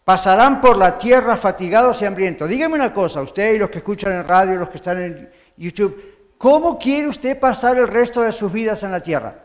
Pasarán 0.05 0.61
por 0.61 0.77
la 0.77 0.97
tierra 0.97 1.35
fatigados 1.35 2.01
y 2.01 2.05
hambrientos. 2.05 2.49
Dígame 2.49 2.75
una 2.75 2.93
cosa, 2.93 3.21
usted 3.21 3.53
y 3.53 3.57
los 3.57 3.69
que 3.69 3.79
escuchan 3.79 4.13
en 4.13 4.27
radio, 4.27 4.57
los 4.57 4.69
que 4.69 4.77
están 4.77 5.01
en 5.01 5.29
YouTube, 5.57 6.35
¿cómo 6.37 6.79
quiere 6.79 7.07
usted 7.07 7.39
pasar 7.39 7.77
el 7.77 7.87
resto 7.87 8.21
de 8.21 8.31
sus 8.31 8.51
vidas 8.51 8.81
en 8.83 8.91
la 8.91 9.03
tierra? 9.03 9.35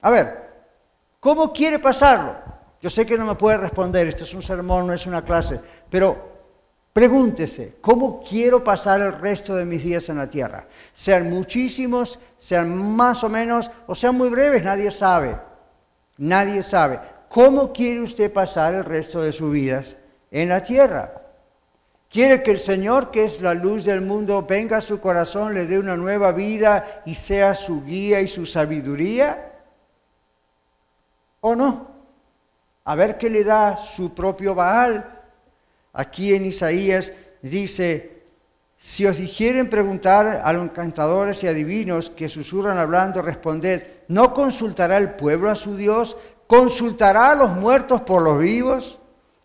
A 0.00 0.10
ver, 0.10 0.48
¿cómo 1.20 1.52
quiere 1.52 1.78
pasarlo? 1.78 2.36
Yo 2.80 2.90
sé 2.90 3.06
que 3.06 3.16
no 3.16 3.24
me 3.24 3.36
puede 3.36 3.56
responder, 3.58 4.08
esto 4.08 4.24
es 4.24 4.34
un 4.34 4.42
sermón, 4.42 4.88
no 4.88 4.92
es 4.92 5.06
una 5.06 5.24
clase, 5.24 5.60
pero 5.88 6.31
pregúntese, 6.92 7.76
¿cómo 7.80 8.22
quiero 8.22 8.62
pasar 8.62 9.00
el 9.00 9.12
resto 9.12 9.54
de 9.54 9.64
mis 9.64 9.82
días 9.82 10.08
en 10.08 10.18
la 10.18 10.28
tierra? 10.28 10.66
Sean 10.92 11.30
muchísimos, 11.30 12.20
sean 12.36 12.76
más 12.76 13.24
o 13.24 13.28
menos, 13.28 13.70
o 13.86 13.94
sean 13.94 14.16
muy 14.16 14.28
breves, 14.28 14.62
nadie 14.62 14.90
sabe. 14.90 15.36
Nadie 16.18 16.62
sabe. 16.62 17.00
¿Cómo 17.28 17.72
quiere 17.72 18.00
usted 18.00 18.32
pasar 18.32 18.74
el 18.74 18.84
resto 18.84 19.22
de 19.22 19.32
sus 19.32 19.50
vidas 19.50 19.96
en 20.30 20.50
la 20.50 20.62
tierra? 20.62 21.22
¿Quiere 22.10 22.42
que 22.42 22.50
el 22.50 22.58
Señor, 22.58 23.10
que 23.10 23.24
es 23.24 23.40
la 23.40 23.54
luz 23.54 23.84
del 23.84 24.02
mundo, 24.02 24.44
venga 24.46 24.76
a 24.76 24.82
su 24.82 25.00
corazón, 25.00 25.54
le 25.54 25.64
dé 25.64 25.78
una 25.78 25.96
nueva 25.96 26.30
vida 26.32 27.02
y 27.06 27.14
sea 27.14 27.54
su 27.54 27.82
guía 27.84 28.20
y 28.20 28.28
su 28.28 28.44
sabiduría? 28.44 29.50
¿O 31.40 31.54
no? 31.56 31.90
A 32.84 32.94
ver 32.94 33.16
qué 33.16 33.30
le 33.30 33.44
da 33.44 33.76
su 33.76 34.14
propio 34.14 34.54
Baal. 34.54 35.21
Aquí 35.92 36.34
en 36.34 36.46
Isaías 36.46 37.12
dice, 37.42 38.22
si 38.78 39.06
os 39.06 39.18
dijeren 39.18 39.70
preguntar 39.70 40.42
a 40.44 40.52
los 40.52 40.64
encantadores 40.64 41.42
y 41.44 41.46
adivinos 41.46 42.10
que 42.10 42.28
susurran 42.28 42.78
hablando, 42.78 43.22
responded, 43.22 43.84
¿no 44.08 44.34
consultará 44.34 44.98
el 44.98 45.10
pueblo 45.14 45.50
a 45.50 45.54
su 45.54 45.76
Dios? 45.76 46.16
consultará 46.52 47.30
a 47.30 47.34
los 47.34 47.50
muertos 47.50 48.02
por 48.02 48.22
los 48.22 48.38
vivos, 48.38 48.98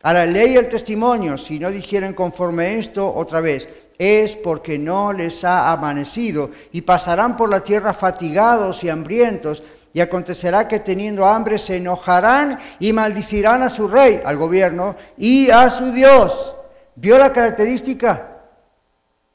a 0.03 0.11
la 0.11 0.25
ley 0.25 0.55
y 0.55 0.57
al 0.57 0.67
testimonio, 0.67 1.37
si 1.37 1.57
no 1.57 1.71
dijeren 1.71 2.13
conforme 2.13 2.77
esto 2.77 3.15
otra 3.15 3.39
vez, 3.39 3.69
es 3.97 4.35
porque 4.35 4.77
no 4.77 5.13
les 5.13 5.45
ha 5.45 5.71
amanecido, 5.71 6.51
y 6.73 6.81
pasarán 6.81 7.37
por 7.37 7.49
la 7.49 7.61
tierra 7.61 7.93
fatigados 7.93 8.83
y 8.83 8.89
hambrientos, 8.89 9.63
y 9.97 9.99
acontecerá 9.99 10.67
que 10.67 10.79
teniendo 10.79 11.25
hambre 11.25 11.57
se 11.57 11.77
enojarán 11.77 12.59
y 12.77 12.93
maldicirán 12.93 13.63
a 13.63 13.69
su 13.69 13.87
rey, 13.87 14.21
al 14.23 14.37
gobierno, 14.37 14.95
y 15.17 15.49
a 15.49 15.71
su 15.71 15.91
Dios. 15.91 16.55
¿Vio 16.93 17.17
la 17.17 17.33
característica? 17.33 18.43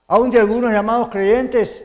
Aún 0.07 0.31
de 0.31 0.38
algunos 0.38 0.70
llamados 0.70 1.09
creyentes 1.09 1.85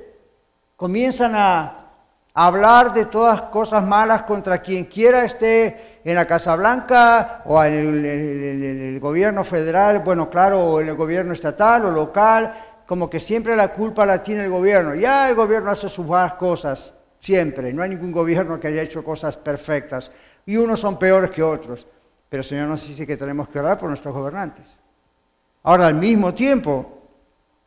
comienzan 0.75 1.33
a 1.33 1.87
hablar 2.35 2.93
de 2.93 3.05
todas 3.05 3.41
cosas 3.41 3.83
malas 3.83 4.21
contra 4.21 4.61
quien 4.61 4.85
quiera 4.85 5.25
esté 5.25 6.01
en 6.03 6.13
la 6.13 6.27
Casa 6.27 6.55
Blanca 6.55 7.41
o 7.45 7.63
en 7.63 8.05
el, 8.05 8.99
gobierno 8.99 9.43
federal, 9.43 10.03
bueno, 10.05 10.29
claro, 10.29 10.59
o 10.59 10.81
en 10.81 10.89
el 10.89 10.95
gobierno 10.95 11.33
estatal 11.33 11.83
o 11.85 11.89
local, 11.89 12.83
como 12.85 13.09
que 13.09 13.19
siempre 13.19 13.55
la 13.55 13.73
culpa 13.73 14.05
la 14.05 14.21
tiene 14.21 14.43
el 14.43 14.51
gobierno. 14.51 14.93
Ya 14.93 15.29
el 15.29 15.33
gobierno 15.33 15.71
hace 15.71 15.89
sus 15.89 16.05
buenas 16.05 16.35
cosas, 16.35 16.93
siempre. 17.19 17.73
No 17.73 17.83
hay 17.83 17.89
ningún 17.89 18.11
gobierno 18.11 18.59
que 18.59 18.67
haya 18.67 18.81
hecho 18.81 19.03
cosas 19.03 19.37
perfectas. 19.37 20.11
Y 20.45 20.57
unos 20.57 20.79
son 20.79 20.97
peores 20.97 21.31
que 21.31 21.43
otros. 21.43 21.87
Pero 22.29 22.41
el 22.41 22.47
Señor 22.47 22.67
nos 22.67 22.87
dice 22.87 23.07
que 23.07 23.17
tenemos 23.17 23.47
que 23.49 23.59
orar 23.59 23.77
por 23.77 23.89
nuestros 23.89 24.13
gobernantes. 24.13 24.77
Ahora, 25.63 25.87
al 25.87 25.95
mismo 25.95 26.33
tiempo, 26.33 27.01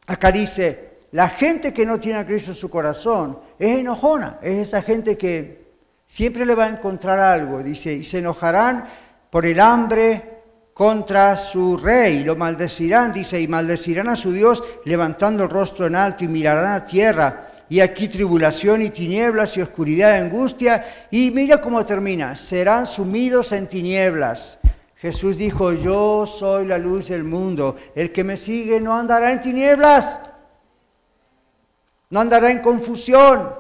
acá 0.06 0.32
dice, 0.32 0.90
la 1.12 1.28
gente 1.28 1.72
que 1.72 1.84
no 1.84 1.98
tiene 1.98 2.18
a 2.18 2.26
Cristo 2.26 2.52
en 2.52 2.56
su 2.56 2.70
corazón 2.70 3.40
es 3.58 3.78
enojona, 3.78 4.38
es 4.42 4.68
esa 4.68 4.82
gente 4.82 5.18
que 5.18 5.70
siempre 6.06 6.46
le 6.46 6.54
va 6.54 6.66
a 6.66 6.70
encontrar 6.70 7.18
algo, 7.18 7.62
dice, 7.62 7.92
y 7.92 8.04
se 8.04 8.18
enojarán 8.18 8.88
por 9.30 9.46
el 9.46 9.60
hambre 9.60 10.40
contra 10.72 11.36
su 11.36 11.76
rey, 11.76 12.24
lo 12.24 12.36
maldecirán, 12.36 13.12
dice, 13.12 13.40
y 13.40 13.46
maldecirán 13.46 14.08
a 14.08 14.16
su 14.16 14.32
Dios 14.32 14.64
levantando 14.84 15.44
el 15.44 15.50
rostro 15.50 15.86
en 15.86 15.94
alto 15.94 16.24
y 16.24 16.28
mirarán 16.28 16.72
a 16.72 16.86
tierra. 16.86 17.48
Y 17.70 17.80
aquí 17.80 18.08
tribulación 18.08 18.82
y 18.82 18.90
tinieblas 18.90 19.56
y 19.56 19.62
oscuridad 19.62 20.16
y 20.16 20.20
angustia. 20.20 21.06
Y 21.10 21.30
mira 21.30 21.62
cómo 21.62 21.86
termina, 21.86 22.36
serán 22.36 22.84
sumidos 22.84 23.52
en 23.52 23.66
tinieblas. 23.66 24.58
Jesús 24.96 25.38
dijo, 25.38 25.72
yo 25.72 26.26
soy 26.26 26.66
la 26.66 26.76
luz 26.76 27.08
del 27.08 27.24
mundo, 27.24 27.76
el 27.94 28.12
que 28.12 28.24
me 28.24 28.36
sigue 28.36 28.78
no 28.78 28.94
andará 28.94 29.32
en 29.32 29.40
tinieblas 29.40 30.18
no 32.10 32.20
andará 32.20 32.50
en 32.50 32.58
confusión, 32.58 33.54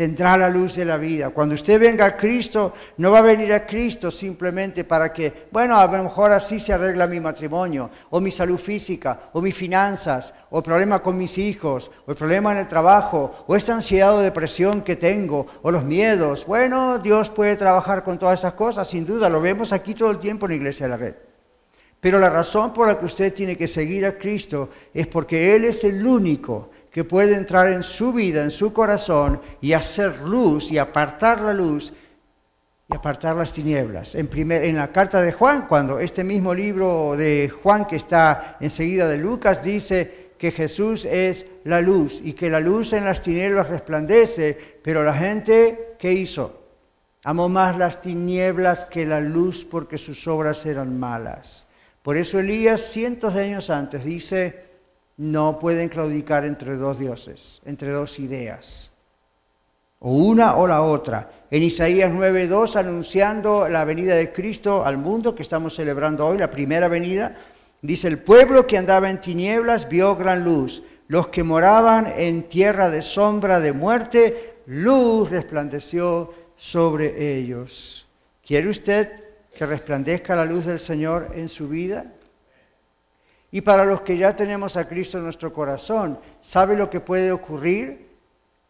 tendrá 0.00 0.34
la 0.38 0.48
luz 0.48 0.76
de 0.76 0.86
la 0.86 0.96
vida. 0.96 1.28
Cuando 1.28 1.54
usted 1.54 1.78
venga 1.78 2.06
a 2.06 2.16
Cristo, 2.16 2.72
no 2.96 3.10
va 3.10 3.18
a 3.18 3.20
venir 3.20 3.52
a 3.52 3.66
Cristo 3.66 4.10
simplemente 4.10 4.84
para 4.84 5.12
que, 5.12 5.48
bueno, 5.52 5.76
a 5.76 5.86
lo 5.86 6.04
mejor 6.04 6.32
así 6.32 6.58
se 6.58 6.72
arregla 6.72 7.06
mi 7.06 7.20
matrimonio, 7.20 7.90
o 8.08 8.18
mi 8.18 8.30
salud 8.30 8.56
física, 8.56 9.28
o 9.34 9.42
mis 9.42 9.54
finanzas, 9.54 10.32
o 10.48 10.56
el 10.56 10.64
problema 10.64 11.02
con 11.02 11.18
mis 11.18 11.36
hijos, 11.36 11.90
o 12.06 12.12
el 12.12 12.16
problema 12.16 12.52
en 12.52 12.58
el 12.60 12.66
trabajo, 12.66 13.44
o 13.46 13.54
esta 13.54 13.74
ansiedad 13.74 14.16
o 14.16 14.20
depresión 14.20 14.80
que 14.80 14.96
tengo, 14.96 15.46
o 15.60 15.70
los 15.70 15.84
miedos. 15.84 16.46
Bueno, 16.46 16.98
Dios 16.98 17.28
puede 17.28 17.56
trabajar 17.56 18.02
con 18.02 18.18
todas 18.18 18.40
esas 18.40 18.54
cosas, 18.54 18.88
sin 18.88 19.04
duda, 19.04 19.28
lo 19.28 19.42
vemos 19.42 19.70
aquí 19.70 19.92
todo 19.92 20.10
el 20.10 20.18
tiempo 20.18 20.46
en 20.46 20.52
la 20.52 20.56
Iglesia 20.56 20.86
de 20.86 20.90
la 20.92 20.96
Red. 20.96 21.14
Pero 22.00 22.18
la 22.18 22.30
razón 22.30 22.72
por 22.72 22.88
la 22.88 22.98
que 22.98 23.04
usted 23.04 23.34
tiene 23.34 23.58
que 23.58 23.68
seguir 23.68 24.06
a 24.06 24.16
Cristo 24.16 24.70
es 24.94 25.06
porque 25.06 25.54
Él 25.54 25.66
es 25.66 25.84
el 25.84 26.06
único 26.06 26.70
que 26.90 27.04
puede 27.04 27.34
entrar 27.34 27.68
en 27.68 27.82
su 27.82 28.12
vida, 28.12 28.42
en 28.42 28.50
su 28.50 28.72
corazón 28.72 29.40
y 29.60 29.72
hacer 29.72 30.20
luz 30.22 30.72
y 30.72 30.78
apartar 30.78 31.40
la 31.40 31.52
luz 31.52 31.92
y 32.88 32.94
apartar 32.94 33.36
las 33.36 33.52
tinieblas. 33.52 34.14
En, 34.16 34.26
primer, 34.26 34.64
en 34.64 34.76
la 34.76 34.90
carta 34.90 35.22
de 35.22 35.32
Juan, 35.32 35.66
cuando 35.68 36.00
este 36.00 36.24
mismo 36.24 36.52
libro 36.52 37.14
de 37.16 37.48
Juan 37.62 37.86
que 37.86 37.96
está 37.96 38.56
enseguida 38.60 39.08
de 39.08 39.18
Lucas 39.18 39.62
dice 39.62 40.30
que 40.36 40.50
Jesús 40.50 41.04
es 41.04 41.46
la 41.64 41.80
luz 41.80 42.20
y 42.24 42.32
que 42.32 42.50
la 42.50 42.60
luz 42.60 42.92
en 42.92 43.04
las 43.04 43.20
tinieblas 43.20 43.68
resplandece, 43.68 44.58
pero 44.82 45.04
la 45.04 45.14
gente, 45.14 45.94
¿qué 45.98 46.12
hizo? 46.12 46.60
Amó 47.22 47.48
más 47.48 47.76
las 47.76 48.00
tinieblas 48.00 48.86
que 48.86 49.04
la 49.04 49.20
luz 49.20 49.64
porque 49.64 49.98
sus 49.98 50.26
obras 50.26 50.64
eran 50.64 50.98
malas. 50.98 51.66
Por 52.02 52.16
eso 52.16 52.40
Elías, 52.40 52.80
cientos 52.80 53.34
de 53.34 53.42
años 53.44 53.68
antes, 53.68 54.02
dice, 54.02 54.69
no 55.20 55.58
pueden 55.58 55.90
claudicar 55.90 56.46
entre 56.46 56.76
dos 56.76 56.98
dioses, 56.98 57.60
entre 57.66 57.90
dos 57.90 58.18
ideas, 58.18 58.90
o 59.98 60.14
una 60.14 60.56
o 60.56 60.66
la 60.66 60.80
otra. 60.80 61.30
En 61.50 61.62
Isaías 61.62 62.10
9.2, 62.10 62.76
anunciando 62.76 63.68
la 63.68 63.84
venida 63.84 64.14
de 64.14 64.32
Cristo 64.32 64.82
al 64.82 64.96
mundo 64.96 65.34
que 65.34 65.42
estamos 65.42 65.74
celebrando 65.74 66.26
hoy, 66.26 66.38
la 66.38 66.48
primera 66.48 66.88
venida, 66.88 67.36
dice, 67.82 68.08
el 68.08 68.20
pueblo 68.20 68.66
que 68.66 68.78
andaba 68.78 69.10
en 69.10 69.20
tinieblas 69.20 69.90
vio 69.90 70.16
gran 70.16 70.42
luz, 70.42 70.82
los 71.08 71.26
que 71.26 71.42
moraban 71.42 72.10
en 72.16 72.44
tierra 72.44 72.88
de 72.88 73.02
sombra 73.02 73.60
de 73.60 73.74
muerte, 73.74 74.54
luz 74.64 75.28
resplandeció 75.28 76.32
sobre 76.56 77.36
ellos. 77.36 78.08
¿Quiere 78.42 78.70
usted 78.70 79.22
que 79.54 79.66
resplandezca 79.66 80.34
la 80.34 80.46
luz 80.46 80.64
del 80.64 80.78
Señor 80.78 81.32
en 81.34 81.50
su 81.50 81.68
vida? 81.68 82.06
Y 83.52 83.62
para 83.62 83.84
los 83.84 84.02
que 84.02 84.16
ya 84.16 84.36
tenemos 84.36 84.76
a 84.76 84.86
Cristo 84.86 85.18
en 85.18 85.24
nuestro 85.24 85.52
corazón, 85.52 86.18
¿sabe 86.40 86.76
lo 86.76 86.88
que 86.88 87.00
puede 87.00 87.32
ocurrir? 87.32 88.08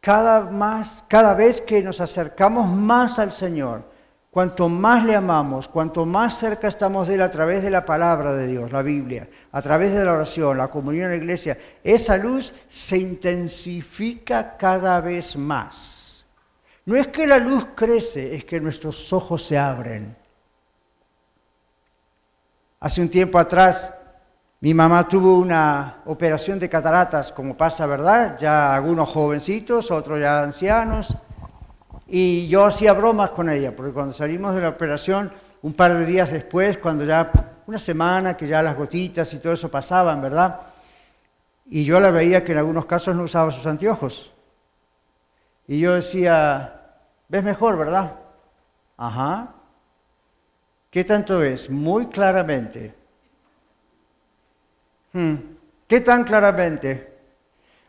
Cada, 0.01 0.45
más, 0.45 1.05
cada 1.07 1.35
vez 1.35 1.61
que 1.61 1.83
nos 1.83 2.01
acercamos 2.01 2.67
más 2.67 3.19
al 3.19 3.33
Señor, 3.33 3.85
cuanto 4.31 4.71
más 4.71 5.05
le 5.05 5.15
amamos, 5.15 5.69
cuanto 5.69 6.07
más 6.07 6.39
cerca 6.39 6.69
estamos 6.69 7.09
de 7.09 7.17
Él 7.17 7.23
a 7.23 7.31
través 7.31 7.63
de 7.63 7.69
la 7.69 7.85
palabra 7.85 8.33
de 8.33 8.47
Dios, 8.47 8.73
la 8.73 8.81
Biblia, 8.81 9.29
a 9.53 9.61
través 9.61 9.93
de 9.93 10.03
la 10.03 10.15
oración, 10.15 10.57
la 10.57 10.69
comunión 10.69 11.07
en 11.07 11.11
la 11.11 11.23
iglesia, 11.23 11.59
esa 11.85 12.17
luz 12.17 12.55
se 12.67 12.97
intensifica 12.97 14.57
cada 14.57 15.03
vez 15.03 15.37
más. 15.37 16.25
No 16.87 16.97
es 16.97 17.09
que 17.09 17.27
la 17.27 17.37
luz 17.37 17.67
crece, 17.75 18.35
es 18.35 18.45
que 18.45 18.61
nuestros 18.61 19.13
ojos 19.13 19.45
se 19.45 19.59
abren. 19.59 20.17
Hace 22.81 23.03
un 23.03 23.11
tiempo 23.11 23.39
atrás 23.39 23.93
mi 24.63 24.75
mamá 24.75 25.09
tuvo 25.09 25.39
una 25.39 26.03
operación 26.05 26.59
de 26.59 26.69
cataratas, 26.69 27.33
como 27.33 27.57
pasa, 27.57 27.87
¿verdad? 27.87 28.37
Ya 28.39 28.75
algunos 28.75 29.09
jovencitos, 29.09 29.91
otros 29.91 30.21
ya 30.21 30.43
ancianos. 30.43 31.17
Y 32.07 32.47
yo 32.47 32.67
hacía 32.67 32.93
bromas 32.93 33.31
con 33.31 33.49
ella, 33.49 33.75
porque 33.75 33.93
cuando 33.93 34.13
salimos 34.13 34.55
de 34.55 34.61
la 34.61 34.69
operación, 34.69 35.33
un 35.63 35.73
par 35.73 35.95
de 35.95 36.05
días 36.05 36.31
después, 36.31 36.77
cuando 36.77 37.05
ya 37.05 37.33
una 37.67 37.79
semana, 37.79 38.37
que 38.37 38.47
ya 38.47 38.61
las 38.61 38.77
gotitas 38.77 39.33
y 39.33 39.39
todo 39.39 39.55
eso 39.55 39.71
pasaban, 39.71 40.21
¿verdad? 40.21 40.61
Y 41.65 41.85
yo 41.85 41.99
la 41.99 42.11
veía 42.11 42.45
que 42.45 42.53
en 42.53 42.59
algunos 42.59 42.85
casos 42.85 43.17
no 43.17 43.23
usaba 43.23 43.51
sus 43.51 43.65
anteojos. 43.65 44.31
Y 45.69 45.79
yo 45.79 45.95
decía, 45.95 46.83
ves 47.29 47.45
mejor, 47.45 47.79
¿verdad? 47.79 48.13
Ajá. 48.99 49.55
¿Qué 50.91 51.03
tanto 51.05 51.43
es? 51.43 51.71
Muy 51.71 52.09
claramente. 52.09 53.00
Hmm. 55.13 55.35
¿Qué 55.87 56.01
tan 56.01 56.25
claramente? 56.25 57.13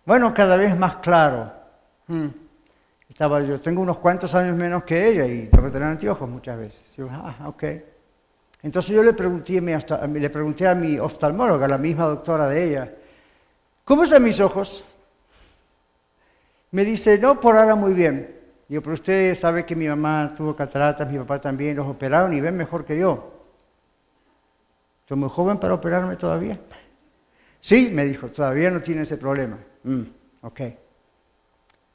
Bueno, 0.06 0.34
cada 0.34 0.56
vez 0.56 0.78
más 0.78 0.98
claro. 0.98 1.52
Hmm. 2.08 2.28
Estaba 3.10 3.42
yo, 3.42 3.60
tengo 3.60 3.82
unos 3.82 3.98
cuantos 3.98 4.34
años 4.36 4.56
menos 4.56 4.84
que 4.84 5.08
ella 5.08 5.26
y 5.26 5.48
tengo 5.48 5.66
que 5.66 5.72
tener 5.72 5.90
anteojos 5.90 6.28
muchas 6.30 6.58
veces. 6.58 6.96
ah, 7.10 7.48
ok. 7.48 7.64
Entonces 8.64 8.96
yo 8.96 9.04
le 9.04 9.14
pregunté, 9.14 9.60
le 9.60 10.30
pregunté 10.30 10.68
a 10.68 10.76
mi 10.76 10.98
oftalmóloga, 10.98 11.68
la 11.68 11.78
misma 11.78 12.06
doctora 12.06 12.48
de 12.48 12.64
ella, 12.64 12.94
¿cómo 13.84 14.04
están 14.04 14.24
mis 14.24 14.40
ojos? 14.40 14.86
Me 16.72 16.86
dice, 16.86 17.18
no, 17.18 17.40
por 17.40 17.58
ahora 17.58 17.76
muy 17.76 17.94
bien. 17.94 18.40
Digo, 18.68 18.82
pero 18.82 18.94
usted 18.94 19.36
sabe 19.36 19.66
que 19.66 19.76
mi 19.76 19.88
mamá 19.88 20.34
tuvo 20.36 20.56
cataratas, 20.56 21.10
mi 21.12 21.18
papá 21.18 21.42
también, 21.42 21.76
los 21.76 21.88
operaron 21.88 22.34
y 22.34 22.40
ven 22.40 22.56
mejor 22.56 22.86
que 22.86 22.98
yo. 22.98 23.34
Soy 25.10 25.18
muy 25.18 25.30
joven 25.30 25.58
para 25.58 25.74
operarme 25.74 26.16
todavía. 26.16 26.58
Sí, 27.62 27.90
me 27.94 28.06
dijo, 28.06 28.30
todavía 28.30 28.72
no 28.72 28.82
tiene 28.82 29.04
ese 29.04 29.18
problema. 29.18 29.60
Mm, 29.84 30.02
ok. 30.42 30.62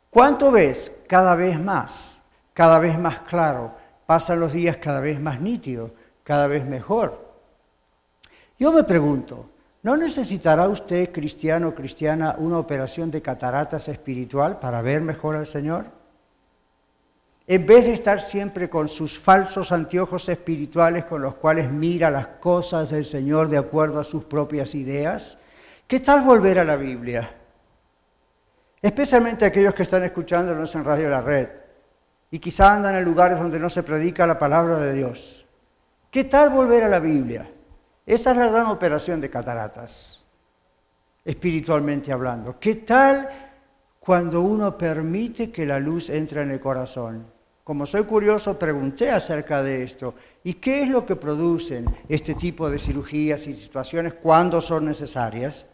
¿Cuánto 0.08 0.50
ves? 0.50 0.92
Cada 1.08 1.34
vez 1.34 1.60
más, 1.60 2.22
cada 2.54 2.78
vez 2.78 2.98
más 2.98 3.20
claro. 3.20 3.74
Pasan 4.06 4.38
los 4.38 4.52
días 4.52 4.76
cada 4.76 5.00
vez 5.00 5.20
más 5.20 5.40
nítido, 5.40 5.90
cada 6.22 6.46
vez 6.46 6.64
mejor. 6.64 7.26
Yo 8.58 8.72
me 8.72 8.84
pregunto, 8.84 9.50
¿no 9.82 9.96
necesitará 9.96 10.68
usted, 10.68 11.10
cristiano 11.12 11.68
o 11.68 11.74
cristiana, 11.74 12.36
una 12.38 12.58
operación 12.58 13.10
de 13.10 13.20
cataratas 13.20 13.88
espiritual 13.88 14.60
para 14.60 14.80
ver 14.80 15.02
mejor 15.02 15.34
al 15.34 15.46
Señor? 15.46 15.86
En 17.48 17.66
vez 17.66 17.86
de 17.86 17.92
estar 17.92 18.20
siempre 18.20 18.70
con 18.70 18.88
sus 18.88 19.18
falsos 19.18 19.72
anteojos 19.72 20.28
espirituales 20.28 21.04
con 21.04 21.22
los 21.22 21.34
cuales 21.34 21.70
mira 21.70 22.10
las 22.10 22.26
cosas 22.26 22.90
del 22.90 23.04
Señor 23.04 23.48
de 23.48 23.58
acuerdo 23.58 24.00
a 24.00 24.04
sus 24.04 24.24
propias 24.24 24.74
ideas, 24.74 25.38
¿Qué 25.86 26.00
tal 26.00 26.22
volver 26.22 26.58
a 26.58 26.64
la 26.64 26.74
Biblia? 26.74 27.32
Especialmente 28.82 29.44
aquellos 29.44 29.72
que 29.72 29.84
están 29.84 30.02
escuchándonos 30.02 30.74
en 30.74 30.84
Radio 30.84 31.08
La 31.08 31.20
Red 31.20 31.48
y 32.28 32.40
quizá 32.40 32.74
andan 32.74 32.96
en 32.96 33.04
lugares 33.04 33.38
donde 33.38 33.60
no 33.60 33.70
se 33.70 33.84
predica 33.84 34.26
la 34.26 34.36
palabra 34.36 34.78
de 34.78 34.94
Dios. 34.94 35.46
¿Qué 36.10 36.24
tal 36.24 36.50
volver 36.50 36.82
a 36.82 36.88
la 36.88 36.98
Biblia? 36.98 37.48
Esa 38.04 38.32
es 38.32 38.36
la 38.36 38.48
gran 38.48 38.66
operación 38.66 39.20
de 39.20 39.30
cataratas, 39.30 40.24
espiritualmente 41.24 42.10
hablando. 42.10 42.58
¿Qué 42.58 42.74
tal 42.76 43.28
cuando 44.00 44.40
uno 44.40 44.76
permite 44.76 45.52
que 45.52 45.66
la 45.66 45.78
luz 45.78 46.10
entre 46.10 46.42
en 46.42 46.50
el 46.50 46.58
corazón? 46.58 47.30
Como 47.62 47.86
soy 47.86 48.02
curioso, 48.02 48.58
pregunté 48.58 49.12
acerca 49.12 49.62
de 49.62 49.84
esto. 49.84 50.16
¿Y 50.42 50.54
qué 50.54 50.82
es 50.82 50.88
lo 50.88 51.06
que 51.06 51.14
producen 51.14 51.86
este 52.08 52.34
tipo 52.34 52.68
de 52.68 52.80
cirugías 52.80 53.46
y 53.46 53.54
situaciones 53.54 54.14
cuando 54.14 54.60
son 54.60 54.84
necesarias? 54.84 55.66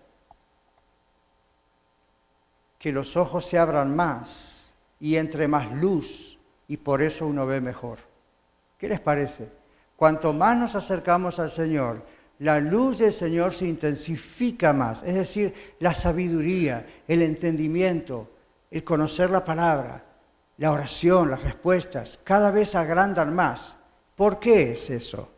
Que 2.82 2.90
los 2.90 3.16
ojos 3.16 3.46
se 3.46 3.58
abran 3.58 3.94
más 3.94 4.74
y 4.98 5.14
entre 5.14 5.46
más 5.46 5.70
luz 5.72 6.36
y 6.66 6.78
por 6.78 7.00
eso 7.00 7.28
uno 7.28 7.46
ve 7.46 7.60
mejor. 7.60 7.98
¿Qué 8.76 8.88
les 8.88 8.98
parece? 8.98 9.48
Cuanto 9.94 10.32
más 10.32 10.56
nos 10.58 10.74
acercamos 10.74 11.38
al 11.38 11.48
Señor, 11.48 12.04
la 12.40 12.58
luz 12.58 12.98
del 12.98 13.12
Señor 13.12 13.54
se 13.54 13.66
intensifica 13.66 14.72
más, 14.72 15.04
es 15.04 15.14
decir, 15.14 15.54
la 15.78 15.94
sabiduría, 15.94 16.84
el 17.06 17.22
entendimiento, 17.22 18.32
el 18.68 18.82
conocer 18.82 19.30
la 19.30 19.44
palabra, 19.44 20.04
la 20.56 20.72
oración, 20.72 21.30
las 21.30 21.44
respuestas, 21.44 22.18
cada 22.24 22.50
vez 22.50 22.74
agrandan 22.74 23.32
más. 23.32 23.78
¿Por 24.16 24.40
qué 24.40 24.72
es 24.72 24.90
eso? 24.90 25.30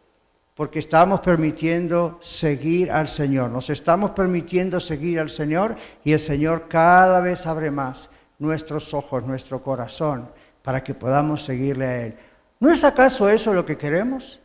Porque 0.55 0.79
estamos 0.79 1.21
permitiendo 1.21 2.19
seguir 2.21 2.90
al 2.93 3.09
Señor. 3.09 3.51
Nos 3.51 3.71
estamos 3.71 4.12
permitiendo 4.12 4.79
seguir 4.79 5.19
al 5.19 5.29
Señor 5.29 5.77
y 6.05 6.12
el 6.12 6.21
Señor 6.21 6.69
cada 6.69 7.21
vez 7.21 7.47
abre 7.47 7.71
más 7.71 8.09
nuestros 8.38 8.95
ojos, 8.95 9.25
nuestro 9.25 9.62
corazón, 9.62 10.31
para 10.62 10.83
que 10.83 10.95
podamos 10.95 11.45
seguirle 11.45 11.85
a 11.85 12.03
Él. 12.07 12.17
¿No 12.61 12.71
es 12.71 12.85
acaso 12.85 13.29
eso 13.29 13.53
lo 13.53 13.67
que 13.67 13.77
queremos? 13.77 14.40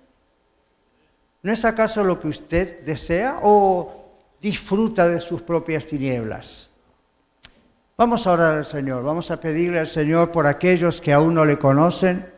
¿No 1.44 1.54
es 1.54 1.64
acaso 1.64 2.04
lo 2.04 2.20
que 2.20 2.28
usted 2.28 2.84
desea 2.84 3.38
o 3.44 4.10
disfruta 4.42 5.08
de 5.08 5.20
sus 5.20 5.44
propias 5.44 5.86
tinieblas? 5.86 6.72
Vamos 7.96 8.26
a 8.26 8.32
orar 8.32 8.56
al 8.56 8.66
Señor, 8.66 9.04
vamos 9.04 9.30
a 9.30 9.40
pedirle 9.40 9.80
al 9.80 9.88
Señor 9.88 10.32
por 10.32 10.48
aquellos 10.48 11.02
que 11.02 11.14
aún 11.14 11.36
no 11.36 11.46
le 11.46 11.60
conocen 11.60 12.32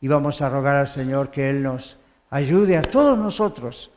y 0.00 0.08
vamos 0.08 0.42
a 0.42 0.50
rogar 0.50 0.76
al 0.76 0.88
Señor 0.88 1.30
que 1.30 1.50
Él 1.50 1.62
nos 1.62 1.98
ayude 2.32 2.78
a 2.78 2.82
todos 2.82 3.18
nosotros 3.18 3.90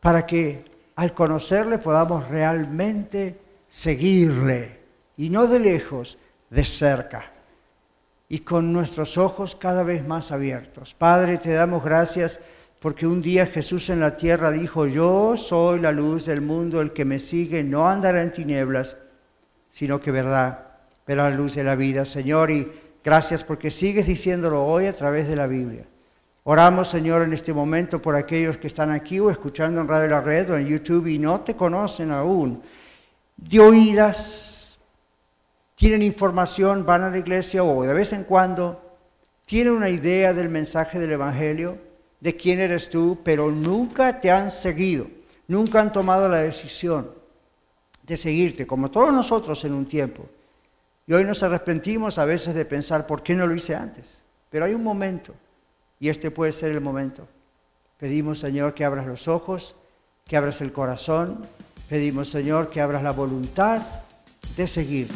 para 0.00 0.26
que 0.26 0.64
al 0.96 1.12
conocerle 1.12 1.78
podamos 1.78 2.26
realmente 2.28 3.38
seguirle 3.68 4.80
y 5.18 5.28
no 5.28 5.46
de 5.46 5.60
lejos, 5.60 6.16
de 6.48 6.64
cerca 6.64 7.30
y 8.28 8.38
con 8.38 8.72
nuestros 8.72 9.18
ojos 9.18 9.54
cada 9.54 9.82
vez 9.82 10.06
más 10.06 10.32
abiertos. 10.32 10.94
Padre, 10.94 11.36
te 11.36 11.52
damos 11.52 11.84
gracias 11.84 12.40
porque 12.80 13.06
un 13.06 13.20
día 13.20 13.44
Jesús 13.44 13.90
en 13.90 14.00
la 14.00 14.16
tierra 14.16 14.50
dijo, 14.50 14.86
yo 14.86 15.36
soy 15.36 15.80
la 15.80 15.92
luz 15.92 16.24
del 16.24 16.40
mundo, 16.40 16.80
el 16.80 16.94
que 16.94 17.04
me 17.04 17.18
sigue 17.18 17.62
no 17.62 17.86
andará 17.86 18.22
en 18.22 18.32
tinieblas, 18.32 18.96
sino 19.68 20.00
que 20.00 20.10
verdad, 20.10 20.68
verá 21.06 21.28
la 21.28 21.36
luz 21.36 21.54
de 21.54 21.64
la 21.64 21.74
vida. 21.74 22.06
Señor, 22.06 22.50
y 22.50 22.72
gracias 23.04 23.44
porque 23.44 23.70
sigues 23.70 24.06
diciéndolo 24.06 24.64
hoy 24.64 24.86
a 24.86 24.96
través 24.96 25.28
de 25.28 25.36
la 25.36 25.46
Biblia. 25.46 25.86
Oramos, 26.48 26.88
Señor, 26.88 27.22
en 27.22 27.32
este 27.32 27.52
momento 27.52 28.00
por 28.00 28.14
aquellos 28.14 28.56
que 28.56 28.68
están 28.68 28.92
aquí 28.92 29.18
o 29.18 29.30
escuchando 29.30 29.80
en 29.80 29.88
Radio 29.88 30.10
La 30.10 30.20
Red 30.20 30.52
o 30.52 30.56
en 30.56 30.68
YouTube 30.68 31.08
y 31.08 31.18
no 31.18 31.40
te 31.40 31.56
conocen 31.56 32.12
aún. 32.12 32.62
De 33.36 33.58
oídas, 33.58 34.78
tienen 35.74 36.02
información, 36.02 36.86
van 36.86 37.02
a 37.02 37.10
la 37.10 37.18
iglesia 37.18 37.64
o 37.64 37.82
de 37.82 37.92
vez 37.92 38.12
en 38.12 38.22
cuando 38.22 38.80
tienen 39.44 39.72
una 39.72 39.90
idea 39.90 40.32
del 40.32 40.48
mensaje 40.48 41.00
del 41.00 41.10
Evangelio, 41.10 41.78
de 42.20 42.36
quién 42.36 42.60
eres 42.60 42.88
tú, 42.88 43.18
pero 43.24 43.50
nunca 43.50 44.20
te 44.20 44.30
han 44.30 44.52
seguido, 44.52 45.08
nunca 45.48 45.80
han 45.80 45.92
tomado 45.92 46.28
la 46.28 46.42
decisión 46.42 47.10
de 48.04 48.16
seguirte, 48.16 48.68
como 48.68 48.88
todos 48.88 49.12
nosotros 49.12 49.64
en 49.64 49.72
un 49.72 49.86
tiempo. 49.86 50.28
Y 51.08 51.12
hoy 51.12 51.24
nos 51.24 51.42
arrepentimos 51.42 52.20
a 52.20 52.24
veces 52.24 52.54
de 52.54 52.64
pensar, 52.64 53.04
¿por 53.04 53.24
qué 53.24 53.34
no 53.34 53.48
lo 53.48 53.54
hice 53.56 53.74
antes? 53.74 54.22
Pero 54.48 54.64
hay 54.64 54.74
un 54.74 54.84
momento 54.84 55.34
y 55.98 56.08
este 56.08 56.30
puede 56.30 56.52
ser 56.52 56.72
el 56.72 56.80
momento. 56.80 57.28
Pedimos, 57.98 58.40
Señor, 58.40 58.74
que 58.74 58.84
abras 58.84 59.06
los 59.06 59.28
ojos, 59.28 59.74
que 60.26 60.36
abras 60.36 60.60
el 60.60 60.72
corazón. 60.72 61.40
Pedimos, 61.88 62.28
Señor, 62.28 62.68
que 62.68 62.80
abras 62.80 63.02
la 63.02 63.12
voluntad 63.12 63.80
de 64.56 64.66
seguirte. 64.66 65.14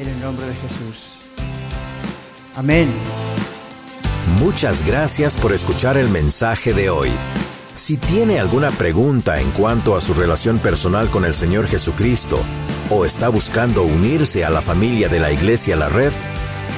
En 0.00 0.08
el 0.08 0.20
nombre 0.20 0.46
de 0.46 0.54
Jesús. 0.54 1.16
Amén. 2.56 2.90
Muchas 4.38 4.86
gracias 4.86 5.36
por 5.36 5.52
escuchar 5.52 5.96
el 5.96 6.08
mensaje 6.08 6.72
de 6.72 6.90
hoy. 6.90 7.10
Si 7.74 7.96
tiene 7.96 8.40
alguna 8.40 8.70
pregunta 8.70 9.40
en 9.40 9.50
cuanto 9.52 9.96
a 9.96 10.00
su 10.00 10.14
relación 10.14 10.58
personal 10.58 11.08
con 11.08 11.24
el 11.24 11.34
Señor 11.34 11.66
Jesucristo 11.66 12.42
o 12.90 13.04
está 13.04 13.28
buscando 13.28 13.82
unirse 13.82 14.44
a 14.44 14.50
la 14.50 14.60
familia 14.60 15.08
de 15.08 15.20
la 15.20 15.30
Iglesia 15.30 15.76
La 15.76 15.88
Red, 15.88 16.12